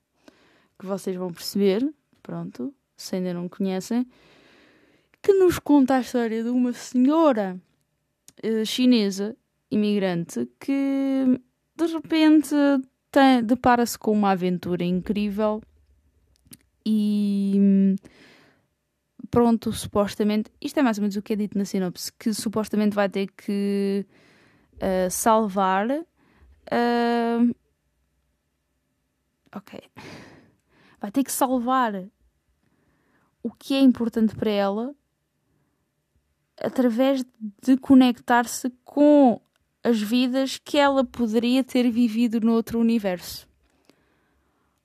que 0.79 0.87
vocês 0.87 1.17
vão 1.17 1.33
perceber, 1.33 1.93
pronto, 2.23 2.73
se 2.97 3.17
ainda 3.17 3.35
não 3.35 3.49
conhecem, 3.49 4.07
que 5.23 5.33
nos 5.33 5.59
conta 5.59 5.97
a 5.97 6.00
história 6.00 6.43
de 6.43 6.50
uma 6.50 6.73
senhora 6.73 7.61
uh, 8.45 8.64
chinesa, 8.64 9.37
imigrante, 9.71 10.49
que 10.59 11.40
de 11.76 11.87
repente 11.87 12.55
depara-se 13.45 13.99
com 13.99 14.12
uma 14.12 14.31
aventura 14.31 14.85
incrível 14.85 15.61
e 16.85 17.97
pronto, 19.31 19.73
supostamente, 19.73 20.51
isto 20.61 20.79
é 20.79 20.83
mais 20.83 20.99
ou 20.99 21.03
menos 21.03 21.17
o 21.17 21.23
que 21.23 21.33
é 21.33 21.37
dito 21.37 21.57
na 21.57 21.65
sinopse, 21.65 22.13
que 22.13 22.33
supostamente 22.35 22.95
vai 22.95 23.09
ter 23.09 23.29
que 23.29 24.07
uh, 24.77 25.11
salvar. 25.11 25.89
Uh, 25.91 27.55
ok. 29.55 29.81
Vai 31.01 31.11
ter 31.11 31.25
que 31.25 31.33
salvar 31.33 32.05
o 33.43 33.51
que 33.51 33.75
é 33.75 33.81
importante 33.81 34.35
para 34.35 34.51
ela 34.51 34.95
através 36.61 37.25
de 37.63 37.77
conectar-se 37.79 38.71
com 38.85 39.41
as 39.83 40.01
vidas 40.01 40.59
que 40.59 40.77
ela 40.77 41.03
poderia 41.05 41.65
ter 41.65 41.91
vivido 41.91 42.39
no 42.41 42.53
outro 42.53 42.79
universo. 42.79 43.49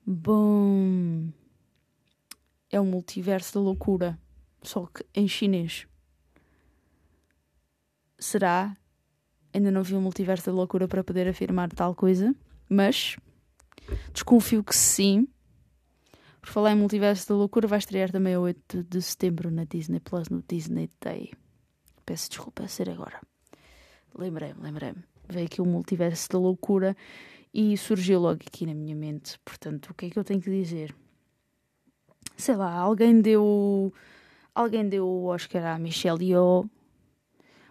Bom. 0.06 1.28
É 2.70 2.80
um 2.80 2.86
multiverso 2.86 3.54
da 3.54 3.60
loucura, 3.60 4.18
só 4.66 4.86
que 4.86 5.04
em 5.14 5.28
chinês. 5.28 5.86
Será? 8.18 8.76
Ainda 9.52 9.70
não 9.70 9.82
vi 9.82 9.94
um 9.94 10.00
multiverso 10.00 10.46
da 10.46 10.52
loucura 10.52 10.86
para 10.88 11.04
poder 11.04 11.28
afirmar 11.28 11.70
tal 11.70 11.94
coisa, 11.94 12.34
mas 12.68 13.16
desconfio 14.12 14.62
que 14.62 14.74
sim. 14.74 15.28
Por 16.40 16.50
falar 16.50 16.72
em 16.72 16.76
multiverso 16.76 17.28
da 17.28 17.34
loucura, 17.34 17.66
vai 17.66 17.78
estrear 17.78 18.10
também 18.10 18.34
a 18.34 18.40
8 18.40 18.84
de 18.84 19.02
setembro 19.02 19.50
na 19.50 19.64
Disney 19.64 20.00
Plus, 20.00 20.28
no 20.28 20.42
Disney 20.46 20.90
Day. 21.00 21.32
Peço 22.04 22.28
desculpa 22.30 22.64
a 22.64 22.68
ser 22.68 22.88
agora. 22.88 23.20
Lembrei-me, 24.14 24.60
lembrei-me. 24.60 25.02
Veio 25.28 25.46
aqui 25.46 25.60
o 25.60 25.66
multiverso 25.66 26.28
da 26.30 26.38
loucura 26.38 26.96
e 27.52 27.76
surgiu 27.76 28.20
logo 28.20 28.40
aqui 28.46 28.64
na 28.64 28.74
minha 28.74 28.94
mente. 28.94 29.38
Portanto, 29.44 29.90
o 29.90 29.94
que 29.94 30.06
é 30.06 30.10
que 30.10 30.18
eu 30.18 30.24
tenho 30.24 30.40
que 30.40 30.50
dizer? 30.50 30.94
Sei 32.36 32.54
lá, 32.54 32.72
alguém 32.72 33.20
deu. 33.20 33.92
Alguém 34.56 34.88
deu 34.88 35.06
o 35.06 35.26
Oscar 35.26 35.66
à 35.66 35.78
Michelle 35.78 36.24
Yeoh 36.24 36.64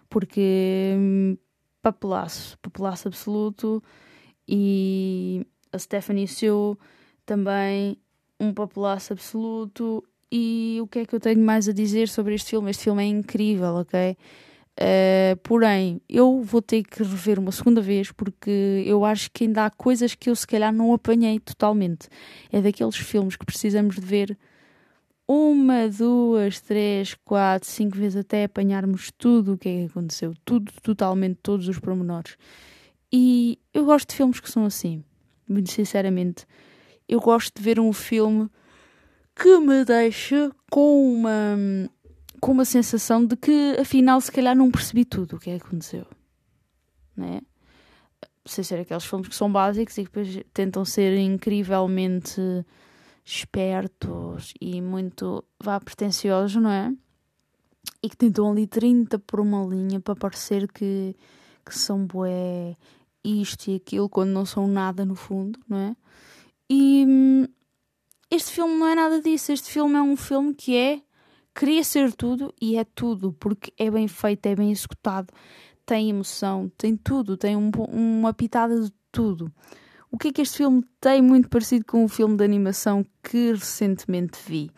porque 0.08 0.94
hum, 0.96 1.36
papelaço, 1.82 2.56
papelaço 2.62 3.08
absoluto 3.08 3.82
e 4.46 5.44
a 5.72 5.78
Stephanie 5.80 6.28
Sue 6.28 6.78
também 7.26 7.98
um 8.38 8.54
papelaço 8.54 9.12
absoluto 9.12 10.04
e 10.30 10.78
o 10.80 10.86
que 10.86 11.00
é 11.00 11.04
que 11.04 11.12
eu 11.12 11.18
tenho 11.18 11.40
mais 11.40 11.68
a 11.68 11.72
dizer 11.72 12.08
sobre 12.08 12.34
este 12.34 12.50
filme? 12.50 12.70
Este 12.70 12.84
filme 12.84 13.02
é 13.02 13.06
incrível, 13.06 13.74
ok? 13.74 14.16
Uh, 14.78 15.36
porém, 15.42 16.00
eu 16.08 16.40
vou 16.40 16.62
ter 16.62 16.84
que 16.84 17.02
rever 17.02 17.40
uma 17.40 17.50
segunda 17.50 17.80
vez 17.80 18.12
porque 18.12 18.84
eu 18.86 19.04
acho 19.04 19.28
que 19.32 19.42
ainda 19.42 19.64
há 19.64 19.70
coisas 19.70 20.14
que 20.14 20.30
eu 20.30 20.36
se 20.36 20.46
calhar 20.46 20.72
não 20.72 20.94
apanhei 20.94 21.40
totalmente. 21.40 22.08
É 22.52 22.62
daqueles 22.62 22.94
filmes 22.94 23.34
que 23.34 23.44
precisamos 23.44 23.96
de 23.96 24.02
ver 24.02 24.38
uma, 25.28 25.88
duas, 25.88 26.60
três, 26.60 27.14
quatro, 27.24 27.68
cinco 27.68 27.96
vezes 27.96 28.16
até 28.16 28.44
apanharmos 28.44 29.10
tudo 29.18 29.54
o 29.54 29.58
que 29.58 29.68
é 29.68 29.72
que 29.78 29.90
aconteceu, 29.90 30.34
tudo, 30.44 30.72
totalmente, 30.82 31.38
todos 31.42 31.68
os 31.68 31.78
pormenores. 31.78 32.36
E 33.12 33.58
eu 33.74 33.84
gosto 33.84 34.10
de 34.10 34.16
filmes 34.16 34.40
que 34.40 34.50
são 34.50 34.64
assim, 34.64 35.02
muito 35.48 35.70
sinceramente. 35.70 36.46
Eu 37.08 37.20
gosto 37.20 37.56
de 37.56 37.62
ver 37.62 37.80
um 37.80 37.92
filme 37.92 38.48
que 39.34 39.58
me 39.58 39.84
deixa 39.84 40.50
com 40.70 41.14
uma 41.14 41.56
com 42.40 42.52
uma 42.52 42.64
sensação 42.64 43.24
de 43.24 43.36
que 43.36 43.76
afinal 43.80 44.20
se 44.20 44.30
calhar 44.30 44.54
não 44.54 44.70
percebi 44.70 45.04
tudo 45.04 45.36
o 45.36 45.38
que 45.40 45.50
é 45.50 45.58
que 45.58 45.66
aconteceu. 45.66 46.06
Né? 47.16 47.40
Sem 48.44 48.62
ser 48.62 48.80
aqueles 48.80 49.04
filmes 49.04 49.28
que 49.28 49.34
são 49.34 49.50
básicos 49.50 49.96
e 49.98 50.04
que 50.04 50.10
depois 50.10 50.44
tentam 50.52 50.84
ser 50.84 51.16
incrivelmente 51.18 52.40
espertos 53.26 54.54
e 54.60 54.80
muito 54.80 55.44
vá 55.60 55.80
pretenciosos, 55.80 56.62
não 56.62 56.70
é? 56.70 56.94
E 58.00 58.08
que 58.08 58.16
tentam 58.16 58.52
ali 58.52 58.68
30 58.68 59.18
por 59.18 59.40
uma 59.40 59.66
linha 59.66 59.98
para 59.98 60.14
parecer 60.14 60.70
que, 60.70 61.16
que 61.64 61.76
são 61.76 62.06
bué 62.06 62.76
isto 63.24 63.68
e 63.68 63.74
aquilo 63.74 64.08
quando 64.08 64.30
não 64.30 64.46
são 64.46 64.68
nada 64.68 65.04
no 65.04 65.16
fundo, 65.16 65.58
não 65.68 65.76
é? 65.76 65.96
E 66.70 67.04
hum, 67.06 67.46
este 68.30 68.52
filme 68.52 68.74
não 68.74 68.86
é 68.86 68.94
nada 68.94 69.20
disso. 69.20 69.50
Este 69.50 69.70
filme 69.70 69.96
é 69.96 70.02
um 70.02 70.16
filme 70.16 70.54
que 70.54 70.76
é 70.76 71.02
queria 71.52 71.82
ser 71.82 72.12
tudo 72.12 72.54
e 72.60 72.76
é 72.76 72.84
tudo, 72.84 73.32
porque 73.32 73.72
é 73.76 73.90
bem 73.90 74.06
feito, 74.06 74.46
é 74.46 74.54
bem 74.54 74.70
executado, 74.70 75.32
tem 75.84 76.10
emoção, 76.10 76.70
tem 76.76 76.96
tudo, 76.96 77.36
tem 77.36 77.56
um, 77.56 77.70
uma 77.90 78.32
pitada 78.32 78.80
de 78.80 78.92
tudo. 79.10 79.52
O 80.10 80.18
que 80.18 80.28
é 80.28 80.32
que 80.32 80.42
este 80.42 80.58
filme 80.58 80.84
tem 81.00 81.20
muito 81.20 81.48
parecido 81.48 81.84
com 81.84 82.04
o 82.04 82.08
filme 82.08 82.36
de 82.36 82.44
animação 82.44 83.04
que 83.22 83.52
recentemente 83.52 84.38
vi? 84.46 84.70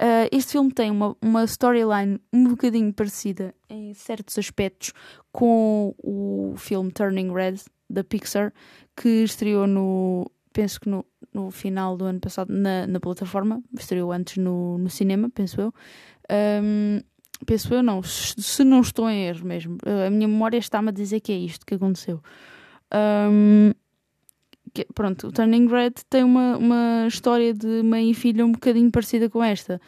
Uh, 0.00 0.28
este 0.32 0.52
filme 0.52 0.72
tem 0.72 0.90
uma, 0.90 1.14
uma 1.20 1.44
storyline 1.44 2.18
um 2.32 2.44
bocadinho 2.44 2.90
parecida 2.92 3.54
em 3.68 3.92
certos 3.92 4.38
aspectos 4.38 4.94
com 5.30 5.94
o 6.02 6.54
filme 6.56 6.90
Turning 6.90 7.30
Red 7.32 7.56
da 7.88 8.02
Pixar, 8.02 8.52
que 8.96 9.24
estreou 9.24 9.66
no. 9.66 10.30
Penso 10.52 10.80
que 10.80 10.88
no, 10.88 11.04
no 11.34 11.50
final 11.50 11.96
do 11.96 12.06
ano 12.06 12.18
passado 12.18 12.52
na, 12.52 12.86
na 12.86 12.98
plataforma, 12.98 13.62
estreou 13.78 14.10
antes 14.10 14.36
no, 14.38 14.78
no 14.78 14.88
cinema, 14.88 15.28
penso 15.28 15.60
eu. 15.60 15.74
Um, 16.62 17.00
penso 17.44 17.72
eu, 17.74 17.82
não, 17.82 18.02
se 18.02 18.64
não 18.64 18.80
estou 18.80 19.08
em 19.08 19.26
erro 19.26 19.46
mesmo. 19.46 19.78
A 20.06 20.10
minha 20.10 20.26
memória 20.26 20.58
está-me 20.58 20.88
a 20.88 20.92
dizer 20.92 21.20
que 21.20 21.30
é 21.30 21.36
isto 21.36 21.66
que 21.66 21.74
aconteceu. 21.74 22.22
Um, 23.30 23.72
que, 24.72 24.86
pronto, 24.94 25.28
o 25.28 25.32
Turning 25.32 25.68
Red 25.68 25.92
tem 26.08 26.24
uma, 26.24 26.56
uma 26.56 27.06
história 27.06 27.52
de 27.52 27.82
mãe 27.82 28.10
e 28.10 28.14
filha 28.14 28.44
um 28.44 28.52
bocadinho 28.52 28.90
parecida 28.90 29.28
com 29.28 29.42
esta. 29.42 29.80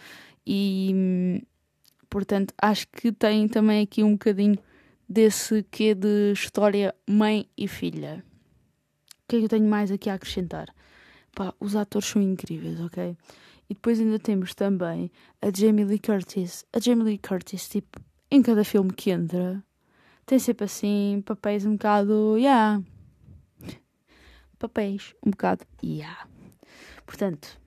E, 0.47 1.45
portanto, 2.11 2.53
acho 2.61 2.87
que 2.89 3.13
tem 3.13 3.49
também 3.49 3.83
aqui 3.83 4.03
um 4.03 4.13
bocadinho 4.13 4.59
desse 5.09 5.65
quê 5.71 5.95
de 5.95 6.33
história 6.33 6.95
mãe 7.09 7.47
e 7.57 7.69
filha. 7.69 8.25
O 9.25 9.29
que 9.29 9.37
é 9.37 9.39
que 9.41 9.45
eu 9.45 9.49
tenho 9.49 9.69
mais 9.69 9.91
aqui 9.91 10.11
a 10.11 10.15
acrescentar? 10.15 10.69
Pá, 11.35 11.55
os 11.59 11.77
atores 11.77 12.09
são 12.09 12.21
incríveis, 12.21 12.81
ok? 12.81 13.17
E 13.69 13.75
depois 13.75 13.99
ainda 14.01 14.19
temos 14.19 14.55
também 14.55 15.11
a 15.41 15.49
Jamie 15.55 15.85
Lee 15.85 15.99
Curtis. 15.99 16.65
A 16.73 16.79
Jamie 16.79 17.05
Lee 17.05 17.19
Curtis, 17.19 17.69
tipo, 17.69 18.01
em 18.31 18.43
cada 18.43 18.65
filme 18.65 18.93
que 18.93 19.11
entra, 19.11 19.63
tem 20.27 20.39
sempre 20.39 20.65
assim 20.65 21.23
papéis 21.25 21.65
um 21.65 21.73
bocado, 21.73 22.37
yeah, 22.37 22.83
papéis, 24.63 25.15
um 25.27 25.31
bocado. 25.31 25.65
Yeah. 25.83 26.27
Portanto, 27.05 27.59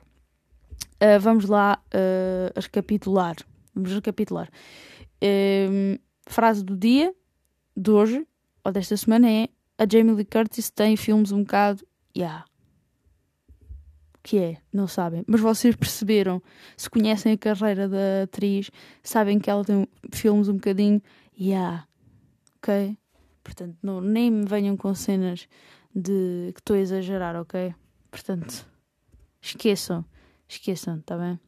uh, 1.03 1.19
vamos 1.19 1.45
lá 1.45 1.81
uh, 1.93 2.59
recapitular. 2.59 3.35
Vamos 3.73 3.91
recapitular. 3.91 4.49
Uh, 5.21 5.99
frase 6.25 6.63
do 6.63 6.75
dia, 6.77 7.13
de 7.75 7.91
hoje, 7.91 8.25
ou 8.63 8.71
desta 8.71 8.95
semana, 8.95 9.29
é 9.29 9.49
a 9.77 9.85
Jamie 9.89 10.15
Lee 10.15 10.25
Curtis 10.25 10.69
tem 10.69 10.95
filmes 10.95 11.31
um 11.33 11.41
bocado. 11.41 11.85
Yeah. 12.15 12.45
Que 14.23 14.39
é, 14.39 14.57
não 14.73 14.87
sabem. 14.87 15.23
Mas 15.27 15.41
vocês 15.41 15.75
perceberam, 15.75 16.41
se 16.77 16.89
conhecem 16.89 17.33
a 17.33 17.37
carreira 17.37 17.87
da 17.89 18.23
atriz, 18.23 18.71
sabem 19.03 19.37
que 19.37 19.49
ela 19.49 19.65
tem 19.65 19.87
filmes 20.13 20.47
um 20.47 20.53
bocadinho. 20.53 21.01
Yeah. 21.37 21.85
Ok? 22.57 22.97
Portanto, 23.43 23.77
não, 23.83 24.01
nem 24.01 24.31
me 24.31 24.45
venham 24.45 24.75
com 24.77 24.95
cenas 24.95 25.47
de 25.95 26.51
que 26.53 26.59
estou 26.59 26.75
a 26.75 26.79
exagerar, 26.79 27.35
ok? 27.37 27.73
Portanto, 28.11 28.67
esqueçam, 29.41 30.03
esqueçam, 30.47 30.99
tá 31.01 31.17
bem? 31.17 31.39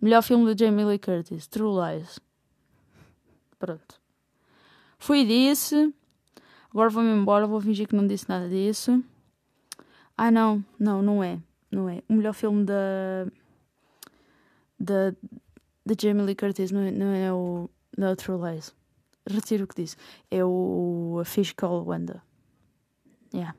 Melhor 0.00 0.22
filme 0.22 0.54
de 0.54 0.64
Jamie 0.64 0.84
Lee 0.84 0.98
Curtis, 0.98 1.46
True 1.48 1.96
Lies. 1.96 2.20
Pronto. 3.58 4.00
Foi 4.98 5.24
disse. 5.24 5.92
Agora 6.70 6.88
vou-me 6.88 7.10
embora, 7.10 7.46
vou 7.46 7.60
fingir 7.60 7.88
que 7.88 7.96
não 7.96 8.06
disse 8.06 8.28
nada 8.28 8.48
disso. 8.48 9.02
Ah, 10.16 10.30
não, 10.30 10.64
não, 10.78 11.02
não 11.02 11.22
é. 11.22 11.40
Não 11.70 11.88
é. 11.88 12.02
O 12.08 12.14
melhor 12.14 12.32
filme 12.32 12.64
da. 12.64 13.26
da. 14.78 15.10
da 15.84 15.94
Jamie 16.00 16.22
Lee 16.24 16.36
Curtis 16.36 16.70
não 16.70 16.80
é, 16.80 16.90
não 16.90 17.12
é 17.12 17.32
o. 17.32 17.68
É 17.98 18.14
True 18.14 18.52
Lies. 18.52 18.74
Retiro 19.28 19.64
o 19.64 19.66
que 19.66 19.82
disse. 19.82 19.96
É 20.30 20.44
o. 20.44 21.18
A 21.20 21.24
Fish 21.24 21.52
Call 21.52 21.84
Wanda. 21.84 22.22
Yeah. 23.32 23.54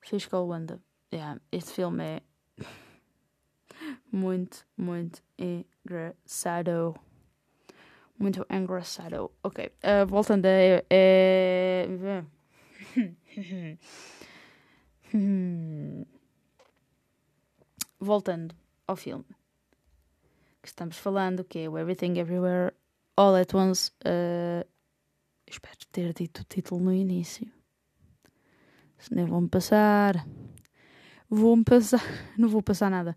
Fiscal 0.00 0.46
Wanda. 0.46 0.80
Yeah. 1.12 1.40
Este 1.50 1.72
filme 1.72 2.04
é 2.04 2.22
muito, 4.10 4.66
muito 4.76 5.22
engraçado. 5.38 6.94
Muito 8.18 8.46
engraçado. 8.50 9.32
Ok. 9.42 9.72
Uh, 9.82 10.06
voltando 10.06 10.46
a. 10.46 10.84
É... 10.90 11.86
voltando 18.00 18.54
ao 18.86 18.96
filme 18.96 19.24
que 20.62 20.68
estamos 20.68 20.96
falando, 20.96 21.44
que 21.44 21.58
é 21.58 21.68
o 21.68 21.76
Everything 21.76 22.18
Everywhere 22.18 22.72
All 23.16 23.34
at 23.34 23.52
Once. 23.52 23.90
Uh, 24.06 24.64
espero 25.46 25.76
ter 25.90 26.14
dito 26.14 26.42
o 26.42 26.44
título 26.44 26.80
no 26.80 26.92
início. 26.92 27.50
Nem 29.10 29.24
vou-me 29.24 29.48
passar. 29.48 30.26
Vou-me 31.28 31.64
passar. 31.64 32.02
Não 32.38 32.48
vou 32.48 32.62
passar 32.62 32.90
nada. 32.90 33.16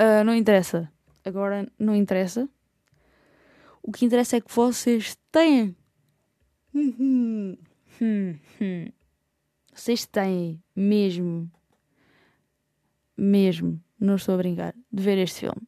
Uh, 0.00 0.24
não 0.24 0.34
interessa. 0.34 0.90
Agora 1.24 1.70
não 1.78 1.94
interessa. 1.94 2.48
O 3.82 3.92
que 3.92 4.04
interessa 4.04 4.36
é 4.36 4.40
que 4.40 4.54
vocês 4.54 5.18
têm. 5.30 5.76
Vocês 9.74 10.06
têm 10.06 10.62
mesmo. 10.74 11.50
Mesmo. 13.16 13.82
Não 13.98 14.16
estou 14.16 14.34
a 14.34 14.38
brincar. 14.38 14.74
De 14.92 15.02
ver 15.02 15.18
este 15.18 15.40
filme. 15.40 15.62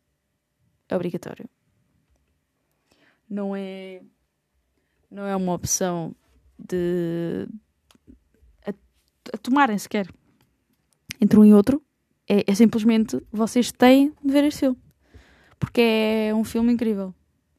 É 0.88 0.96
obrigatório. 0.96 1.48
Não 3.28 3.56
é. 3.56 4.02
Não 5.10 5.26
é 5.26 5.34
uma 5.36 5.54
opção 5.54 6.14
de 6.58 7.48
a 9.32 9.36
tomarem 9.36 9.78
sequer 9.78 10.08
entre 11.20 11.38
um 11.38 11.44
e 11.44 11.54
outro. 11.54 11.82
É, 12.28 12.44
é, 12.46 12.54
simplesmente 12.54 13.20
vocês 13.32 13.72
têm 13.72 14.12
de 14.24 14.32
ver 14.32 14.44
este 14.44 14.60
filme. 14.60 14.78
Porque 15.58 15.80
é 15.80 16.34
um 16.34 16.44
filme 16.44 16.72
incrível. 16.72 17.14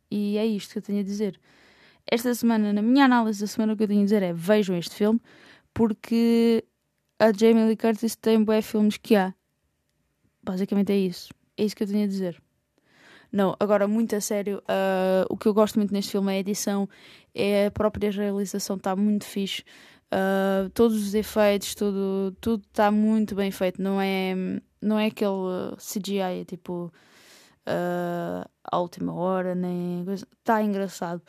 E 0.09 0.37
é 0.37 0.45
isto 0.45 0.73
que 0.73 0.77
eu 0.79 0.81
tenho 0.81 0.99
a 0.99 1.03
dizer. 1.03 1.39
Esta 2.05 2.33
semana, 2.35 2.73
na 2.73 2.81
minha 2.81 3.05
análise 3.05 3.39
da 3.39 3.47
semana, 3.47 3.73
o 3.73 3.77
que 3.77 3.83
eu 3.83 3.87
tenho 3.87 4.01
a 4.01 4.03
dizer 4.03 4.21
é 4.21 4.33
vejam 4.33 4.75
este 4.75 4.95
filme, 4.95 5.19
porque 5.73 6.63
a 7.17 7.31
Jamie 7.31 7.65
Lee 7.65 7.77
Curtis 7.77 8.15
tem 8.15 8.43
bué 8.43 8.61
filmes 8.61 8.97
que 8.97 9.15
há. 9.15 9.33
Basicamente 10.43 10.91
é 10.91 10.97
isso. 10.97 11.33
É 11.57 11.63
isso 11.63 11.75
que 11.75 11.83
eu 11.83 11.87
tenho 11.87 12.03
a 12.03 12.07
dizer. 12.07 12.41
Não, 13.31 13.55
agora, 13.59 13.87
muito 13.87 14.15
a 14.15 14.21
sério, 14.21 14.59
uh, 14.59 15.25
o 15.27 15.35
que 15.35 15.47
eu 15.47 15.53
gosto 15.55 15.79
muito 15.79 15.91
neste 15.91 16.11
filme 16.11 16.31
é 16.31 16.35
a 16.35 16.39
edição, 16.39 16.87
é 17.33 17.65
a 17.65 17.71
própria 17.71 18.11
realização, 18.11 18.75
está 18.75 18.95
muito 18.95 19.25
fixe. 19.25 19.63
Uh, 20.13 20.69
todos 20.69 21.07
os 21.07 21.15
efeitos, 21.15 21.73
tudo 21.73 22.35
tudo 22.39 22.63
está 22.67 22.91
muito 22.91 23.33
bem 23.33 23.49
feito. 23.49 23.81
Não 23.81 23.99
é, 23.99 24.35
não 24.79 24.99
é 24.99 25.07
aquele 25.07 25.75
CGI, 25.77 26.41
é 26.41 26.45
tipo 26.45 26.93
uh, 27.67 28.49
à 28.63 28.77
última 28.77 29.11
hora, 29.13 29.55
nem 29.55 30.05
está 30.11 30.61
engraçado 30.61 31.21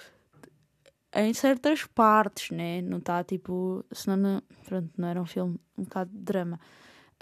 em 1.15 1.33
certas 1.33 1.87
partes, 1.87 2.51
né? 2.51 2.83
Não 2.83 2.99
está 2.99 3.23
tipo, 3.25 3.85
senão 3.93 4.17
não, 4.17 4.43
pronto, 4.67 4.91
não 4.99 5.09
era 5.09 5.23
um 5.23 5.27
filme 5.27 5.59
um 5.79 5.85
bocado 5.85 6.11
de 6.11 6.19
drama. 6.19 6.61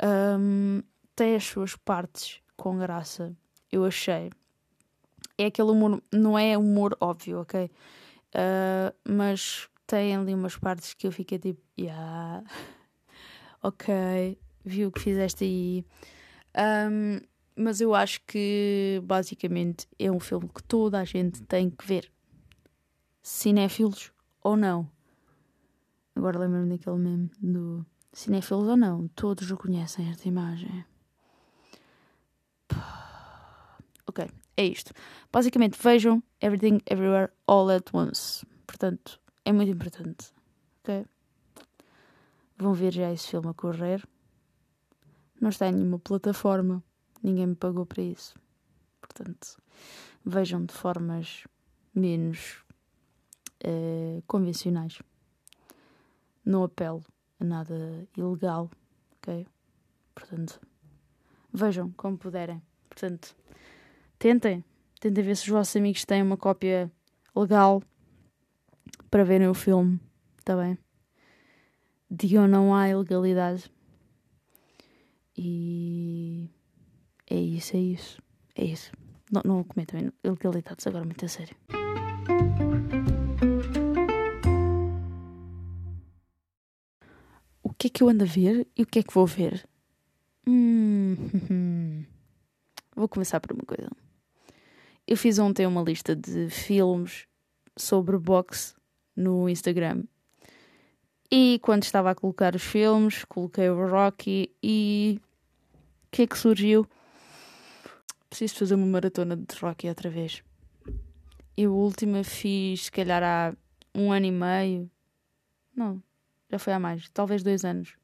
Um, 0.02 0.82
tem 1.14 1.36
as 1.36 1.44
suas 1.44 1.76
partes 1.76 2.40
com 2.56 2.78
graça, 2.78 3.36
eu 3.70 3.84
achei. 3.84 4.30
É 5.38 5.46
aquele 5.46 5.70
humor, 5.70 6.02
não 6.12 6.38
é 6.38 6.56
humor 6.56 6.96
óbvio, 7.00 7.40
ok? 7.40 7.70
Uh, 8.34 8.94
mas 9.08 9.68
tem 9.92 10.16
ali 10.16 10.32
umas 10.32 10.56
partes 10.56 10.94
que 10.94 11.06
eu 11.06 11.12
fiquei 11.12 11.38
tipo, 11.38 11.60
yeah, 11.78 12.42
ok, 13.62 14.38
vi 14.64 14.86
o 14.86 14.90
que 14.90 14.98
fizeste 14.98 15.44
aí. 15.44 15.84
Um, 16.56 17.20
mas 17.54 17.78
eu 17.82 17.94
acho 17.94 18.22
que 18.26 19.02
basicamente 19.04 19.86
é 19.98 20.10
um 20.10 20.18
filme 20.18 20.48
que 20.48 20.62
toda 20.62 20.98
a 20.98 21.04
gente 21.04 21.42
tem 21.42 21.68
que 21.68 21.86
ver, 21.86 22.10
cinéfilos 23.20 24.10
ou 24.42 24.56
não. 24.56 24.90
Agora 26.16 26.38
lembro-me 26.38 26.70
daquele 26.70 26.96
meme 26.96 27.30
do 27.38 27.84
cinéfilos 28.14 28.68
ou 28.68 28.76
não, 28.78 29.08
todos 29.08 29.50
reconhecem 29.50 30.08
esta 30.08 30.26
imagem. 30.26 30.86
Ok, 34.06 34.26
é 34.56 34.64
isto. 34.64 34.94
Basicamente, 35.30 35.78
vejam 35.78 36.22
Everything 36.40 36.80
Everywhere 36.86 37.30
All 37.46 37.70
at 37.70 37.90
Once. 37.92 38.46
Portanto, 38.66 39.21
é 39.44 39.52
muito 39.52 39.72
importante. 39.72 40.32
Ok? 40.80 41.04
Vão 42.56 42.74
ver 42.74 42.92
já 42.92 43.12
esse 43.12 43.28
filme 43.28 43.48
a 43.48 43.54
correr. 43.54 44.06
Não 45.40 45.48
está 45.48 45.68
em 45.68 45.72
nenhuma 45.72 45.98
plataforma. 45.98 46.82
Ninguém 47.22 47.46
me 47.48 47.54
pagou 47.54 47.84
para 47.84 48.02
isso. 48.02 48.34
Portanto, 49.00 49.60
vejam 50.24 50.64
de 50.64 50.72
formas 50.72 51.44
menos 51.94 52.64
uh, 53.64 54.22
convencionais. 54.26 55.02
Não 56.44 56.64
apelo 56.64 57.04
a 57.40 57.44
nada 57.44 58.08
ilegal. 58.16 58.70
Ok? 59.18 59.46
Portanto, 60.14 60.60
vejam 61.52 61.90
como 61.96 62.16
puderem. 62.16 62.62
Portanto, 62.88 63.36
tentem. 64.18 64.64
Tentem 65.00 65.24
ver 65.24 65.36
se 65.36 65.44
os 65.44 65.48
vossos 65.48 65.74
amigos 65.74 66.04
têm 66.04 66.22
uma 66.22 66.36
cópia 66.36 66.90
legal 67.34 67.82
para 69.12 69.24
verem 69.24 69.46
o 69.46 69.52
filme, 69.52 70.00
está 70.38 70.56
bem? 70.56 70.78
Digam 72.10 72.48
não 72.48 72.74
há 72.74 72.88
ilegalidade. 72.88 73.70
E 75.36 76.48
é 77.28 77.36
isso, 77.36 77.76
é 77.76 77.80
isso. 77.80 78.22
É 78.54 78.64
isso. 78.64 78.90
Não, 79.30 79.42
não 79.44 79.64
comentem 79.64 80.10
ilegalidades 80.24 80.86
agora, 80.86 81.04
muito 81.04 81.26
a 81.26 81.28
sério. 81.28 81.54
O 87.62 87.74
que 87.74 87.88
é 87.88 87.90
que 87.90 88.02
eu 88.02 88.08
ando 88.08 88.24
a 88.24 88.26
ver 88.26 88.66
e 88.74 88.82
o 88.82 88.86
que 88.86 89.00
é 89.00 89.02
que 89.02 89.12
vou 89.12 89.26
ver? 89.26 89.68
Hum, 90.46 91.16
vou 92.96 93.08
começar 93.08 93.40
por 93.40 93.52
uma 93.52 93.64
coisa. 93.66 93.90
Eu 95.06 95.18
fiz 95.18 95.38
ontem 95.38 95.66
uma 95.66 95.82
lista 95.82 96.16
de 96.16 96.48
filmes 96.48 97.26
sobre 97.76 98.16
boxe 98.16 98.72
no 99.16 99.48
Instagram. 99.48 100.04
E 101.30 101.58
quando 101.62 101.84
estava 101.84 102.10
a 102.10 102.14
colocar 102.14 102.54
os 102.54 102.62
filmes, 102.62 103.24
coloquei 103.24 103.70
o 103.70 103.88
Rocky 103.88 104.50
e 104.62 105.20
o 106.06 106.10
que 106.10 106.22
é 106.22 106.26
que 106.26 106.36
surgiu? 106.36 106.86
Preciso 108.28 108.56
fazer 108.56 108.74
uma 108.74 108.86
maratona 108.86 109.36
de 109.36 109.56
Rocky 109.56 109.88
outra 109.88 110.10
vez. 110.10 110.42
Eu 111.56 111.72
a 111.72 111.76
última 111.76 112.22
fiz, 112.22 112.84
se 112.84 112.92
calhar, 112.92 113.22
há 113.22 113.54
um 113.94 114.12
ano 114.12 114.26
e 114.26 114.30
meio. 114.30 114.90
Não, 115.74 116.02
já 116.50 116.58
foi 116.58 116.72
há 116.72 116.78
mais, 116.78 117.08
talvez 117.10 117.42
dois 117.42 117.64
anos. 117.64 117.96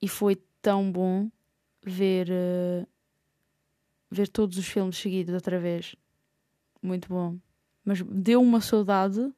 E 0.00 0.08
foi 0.08 0.40
tão 0.60 0.90
bom 0.90 1.30
ver 1.84 2.28
uh, 2.30 2.86
ver 4.12 4.28
todos 4.28 4.58
os 4.58 4.66
filmes 4.66 4.98
seguidos 4.98 5.34
outra 5.34 5.58
vez. 5.58 5.96
Muito 6.82 7.08
bom. 7.08 7.38
Mas 7.84 8.02
deu 8.02 8.40
uma 8.40 8.60
saudade 8.60 9.20
de 9.20 9.32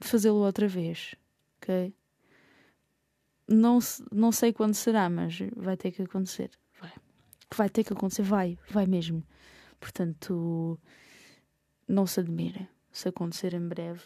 fazê-lo 0.00 0.38
outra 0.38 0.68
vez. 0.68 1.14
Ok? 1.58 1.94
Não, 3.48 3.78
não 4.12 4.32
sei 4.32 4.52
quando 4.52 4.74
será, 4.74 5.08
mas 5.08 5.38
vai 5.56 5.76
ter 5.76 5.92
que 5.92 6.02
acontecer. 6.02 6.50
Vai. 6.80 6.92
Vai 7.54 7.70
ter 7.70 7.84
que 7.84 7.92
acontecer, 7.92 8.22
vai, 8.22 8.58
vai 8.68 8.86
mesmo. 8.86 9.22
Portanto, 9.78 10.78
não 11.86 12.06
se 12.06 12.20
admira 12.20 12.68
se 12.90 13.08
acontecer 13.08 13.54
em 13.54 13.68
breve. 13.68 14.02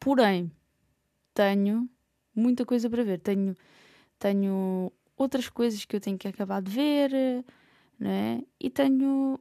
Porém, 0.00 0.50
tenho 1.32 1.88
muita 2.34 2.66
coisa 2.66 2.90
para 2.90 3.04
ver. 3.04 3.20
Tenho, 3.20 3.54
tenho 4.18 4.92
outras 5.16 5.48
coisas 5.48 5.84
que 5.84 5.94
eu 5.94 6.00
tenho 6.00 6.18
que 6.18 6.26
acabar 6.26 6.60
de 6.60 6.70
ver 6.72 7.44
né? 8.02 8.42
E 8.58 8.68
tenho. 8.68 9.38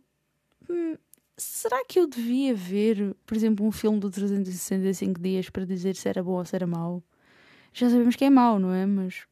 Hum, 0.69 0.95
será 1.41 1.83
que 1.85 1.99
eu 1.99 2.07
devia 2.07 2.53
ver, 2.53 3.15
por 3.25 3.35
exemplo, 3.35 3.65
um 3.65 3.71
filme 3.71 3.99
de 3.99 4.09
365 4.09 5.19
dias 5.19 5.49
para 5.49 5.65
dizer 5.65 5.95
se 5.95 6.07
era 6.07 6.23
bom 6.23 6.33
ou 6.33 6.45
se 6.45 6.55
era 6.55 6.67
mau? 6.67 7.03
Já 7.73 7.89
sabemos 7.89 8.15
que 8.15 8.25
é 8.25 8.29
mau, 8.29 8.59
não 8.59 8.73
é? 8.73 8.85
Mas. 8.85 9.25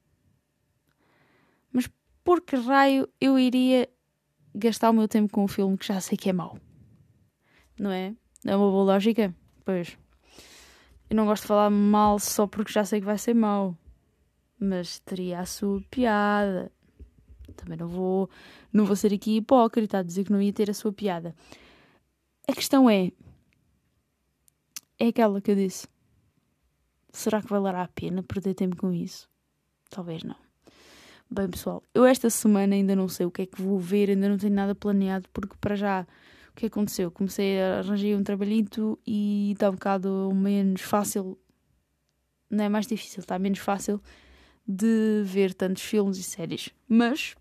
Mas 1.71 1.89
por 2.23 2.41
que 2.41 2.55
raio 2.55 3.07
eu 3.21 3.37
iria 3.37 3.87
gastar 4.55 4.89
o 4.89 4.93
meu 4.93 5.07
tempo 5.07 5.31
com 5.31 5.43
um 5.43 5.47
filme 5.47 5.77
que 5.77 5.85
já 5.85 6.01
sei 6.01 6.17
que 6.17 6.29
é 6.29 6.33
mau? 6.33 6.57
Não 7.79 7.91
é? 7.91 8.15
É 8.45 8.55
uma 8.55 8.71
boa 8.71 8.93
lógica? 8.93 9.33
Pois. 9.63 9.97
Eu 11.09 11.15
não 11.15 11.25
gosto 11.25 11.43
de 11.43 11.47
falar 11.47 11.69
mal 11.69 12.19
só 12.19 12.47
porque 12.47 12.71
já 12.71 12.83
sei 12.83 12.99
que 12.99 13.05
vai 13.05 13.17
ser 13.17 13.33
mau. 13.33 13.77
Mas 14.59 14.99
teria 14.99 15.39
a 15.39 15.45
sua 15.45 15.81
piada. 15.89 16.71
Também 17.55 17.77
não 17.77 17.87
vou, 17.87 18.29
não 18.71 18.85
vou 18.85 18.95
ser 18.95 19.13
aqui 19.13 19.37
hipócrita 19.37 19.99
a 19.99 20.03
dizer 20.03 20.23
que 20.23 20.31
não 20.31 20.41
ia 20.41 20.53
ter 20.53 20.69
a 20.69 20.73
sua 20.73 20.93
piada. 20.93 21.35
A 22.49 22.51
questão 22.51 22.89
é. 22.89 23.11
É 24.97 25.09
aquela 25.09 25.39
que 25.39 25.51
eu 25.51 25.55
disse. 25.55 25.87
Será 27.13 27.43
que 27.43 27.47
valerá 27.47 27.83
a 27.83 27.87
pena 27.87 28.23
perder 28.23 28.55
tempo 28.55 28.75
com 28.75 28.91
isso? 28.91 29.29
Talvez 29.87 30.23
não. 30.23 30.35
Bem, 31.29 31.47
pessoal, 31.47 31.83
eu 31.93 32.03
esta 32.05 32.27
semana 32.31 32.73
ainda 32.73 32.95
não 32.95 33.07
sei 33.07 33.27
o 33.27 33.31
que 33.31 33.43
é 33.43 33.45
que 33.45 33.61
vou 33.61 33.77
ver, 33.77 34.09
ainda 34.09 34.27
não 34.27 34.35
tenho 34.35 34.55
nada 34.55 34.73
planeado, 34.73 35.29
porque 35.31 35.55
para 35.61 35.75
já 35.75 36.07
o 36.49 36.55
que 36.55 36.65
aconteceu? 36.65 37.11
Comecei 37.11 37.61
a 37.61 37.79
arranjar 37.81 38.17
um 38.17 38.23
trabalhito 38.23 38.97
e 39.05 39.51
está 39.51 39.69
um 39.69 39.73
bocado 39.73 40.31
menos 40.33 40.81
fácil, 40.81 41.37
não 42.49 42.63
é 42.63 42.69
mais 42.69 42.87
difícil, 42.87 43.19
está 43.19 43.37
menos 43.37 43.59
fácil 43.59 44.01
de 44.67 45.21
ver 45.23 45.53
tantos 45.53 45.83
filmes 45.83 46.17
e 46.17 46.23
séries. 46.23 46.69
Mas 46.87 47.35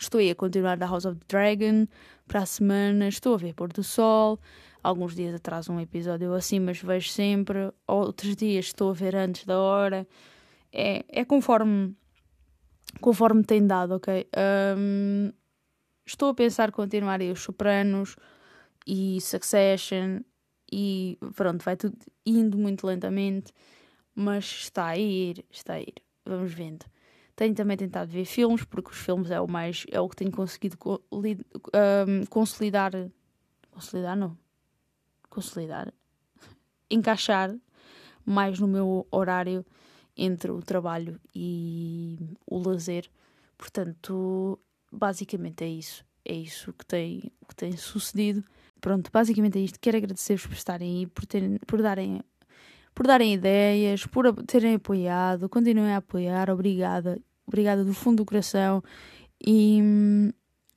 Estou 0.00 0.18
aí 0.18 0.30
a 0.30 0.34
continuar 0.34 0.78
da 0.78 0.86
House 0.86 1.04
of 1.04 1.18
the 1.18 1.26
Dragon 1.28 1.86
para 2.26 2.40
a 2.40 2.46
semana. 2.46 3.06
Estou 3.06 3.34
a 3.34 3.36
ver 3.36 3.52
Pôr 3.52 3.70
do 3.70 3.84
Sol. 3.84 4.40
Alguns 4.82 5.14
dias 5.14 5.34
atrás 5.34 5.68
um 5.68 5.78
episódio 5.78 6.32
assim, 6.32 6.58
mas 6.58 6.80
vejo 6.80 7.10
sempre. 7.10 7.70
Outros 7.86 8.34
dias 8.34 8.64
estou 8.64 8.90
a 8.90 8.94
ver 8.94 9.14
antes 9.14 9.44
da 9.44 9.58
hora. 9.58 10.08
É, 10.72 11.04
é 11.06 11.22
conforme 11.22 11.94
conforme 13.02 13.44
tem 13.44 13.66
dado, 13.66 13.96
ok? 13.96 14.26
Um, 14.78 15.32
estou 16.06 16.30
a 16.30 16.34
pensar 16.34 16.72
continuar 16.72 17.20
aí 17.20 17.30
os 17.30 17.42
Sopranos 17.42 18.16
e 18.86 19.20
Succession 19.20 20.20
e 20.72 21.18
pronto, 21.36 21.62
vai 21.62 21.76
tudo 21.76 21.98
indo 22.24 22.56
muito 22.56 22.86
lentamente, 22.86 23.52
mas 24.14 24.44
está 24.44 24.86
a 24.86 24.96
ir, 24.96 25.44
está 25.50 25.74
a 25.74 25.80
ir. 25.80 25.94
Vamos 26.24 26.54
vendo. 26.54 26.86
Tenho 27.40 27.54
também 27.54 27.74
tentado 27.74 28.10
ver 28.10 28.26
filmes, 28.26 28.64
porque 28.64 28.90
os 28.90 28.98
filmes 28.98 29.30
é 29.30 29.40
o 29.40 29.48
mais 29.48 29.86
é 29.90 29.98
o 29.98 30.06
que 30.10 30.16
tenho 30.16 30.30
conseguido 30.30 30.76
um, 31.10 32.26
consolidar. 32.28 32.92
Consolidar 33.70 34.14
não. 34.14 34.36
Consolidar. 35.30 35.90
Encaixar 36.90 37.56
mais 38.26 38.58
no 38.58 38.68
meu 38.68 39.06
horário 39.10 39.64
entre 40.14 40.50
o 40.50 40.60
trabalho 40.60 41.18
e 41.34 42.18
o 42.46 42.58
lazer. 42.58 43.10
Portanto, 43.56 44.58
basicamente 44.92 45.64
é 45.64 45.68
isso. 45.68 46.04
É 46.22 46.34
isso 46.34 46.74
que 46.74 46.84
tem, 46.84 47.32
que 47.48 47.56
tem 47.56 47.74
sucedido. 47.74 48.44
Pronto, 48.82 49.10
basicamente 49.10 49.58
é 49.58 49.62
isto. 49.62 49.80
Quero 49.80 49.96
agradecer-vos 49.96 50.46
por 50.46 50.52
estarem 50.52 50.98
aí, 50.98 51.06
por, 51.06 51.24
terem, 51.24 51.56
por 51.66 51.80
darem 51.80 52.20
por 52.94 53.06
darem 53.06 53.32
ideias, 53.32 54.04
por 54.04 54.30
terem 54.44 54.74
apoiado, 54.74 55.48
continuem 55.48 55.94
a 55.94 55.98
apoiar, 55.98 56.50
obrigada. 56.50 57.18
Obrigada 57.50 57.84
do 57.84 57.92
fundo 57.92 58.18
do 58.18 58.24
coração 58.24 58.80
e 59.44 59.80
hum, 59.82 60.30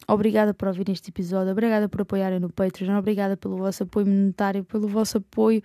obrigada 0.08 0.56
por 0.56 0.68
ouvir 0.70 0.90
este 0.90 1.12
episódio, 1.12 1.52
obrigada 1.52 1.88
por 1.88 2.02
apoiarem 2.02 2.40
no 2.40 2.52
Patreon, 2.52 2.98
obrigada 2.98 3.38
pelo 3.38 3.58
vosso 3.58 3.84
apoio 3.84 4.08
monetário, 4.08 4.66
pelo 4.66 4.88
vosso 4.88 5.20
apoio 5.20 5.62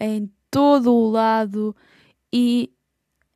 em 0.00 0.28
todo 0.50 0.92
o 0.92 1.08
lado 1.10 1.76
e 2.32 2.72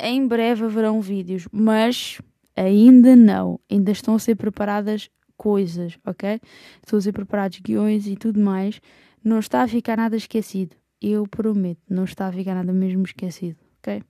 em 0.00 0.26
breve 0.26 0.64
haverão 0.64 1.00
vídeos, 1.00 1.46
mas 1.52 2.20
ainda 2.56 3.14
não, 3.14 3.60
ainda 3.70 3.92
estão 3.92 4.16
a 4.16 4.18
ser 4.18 4.34
preparadas 4.34 5.08
coisas, 5.36 5.96
ok? 6.04 6.40
Estão 6.82 6.98
a 6.98 7.02
ser 7.02 7.12
preparados 7.12 7.60
guiões 7.60 8.08
e 8.08 8.16
tudo 8.16 8.40
mais, 8.40 8.80
não 9.22 9.38
está 9.38 9.62
a 9.62 9.68
ficar 9.68 9.96
nada 9.96 10.16
esquecido, 10.16 10.74
eu 11.00 11.24
prometo, 11.28 11.82
não 11.88 12.02
está 12.02 12.26
a 12.26 12.32
ficar 12.32 12.56
nada 12.56 12.72
mesmo 12.72 13.04
esquecido, 13.04 13.60
ok? 13.78 14.02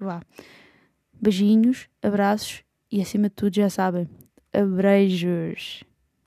Vá. 0.00 0.20
Beijinhos, 1.20 1.88
abraços 2.02 2.62
e 2.90 3.00
acima 3.00 3.28
de 3.28 3.34
tudo 3.34 3.54
já 3.54 3.70
sabem, 3.70 4.08
abreijos. 4.52 5.82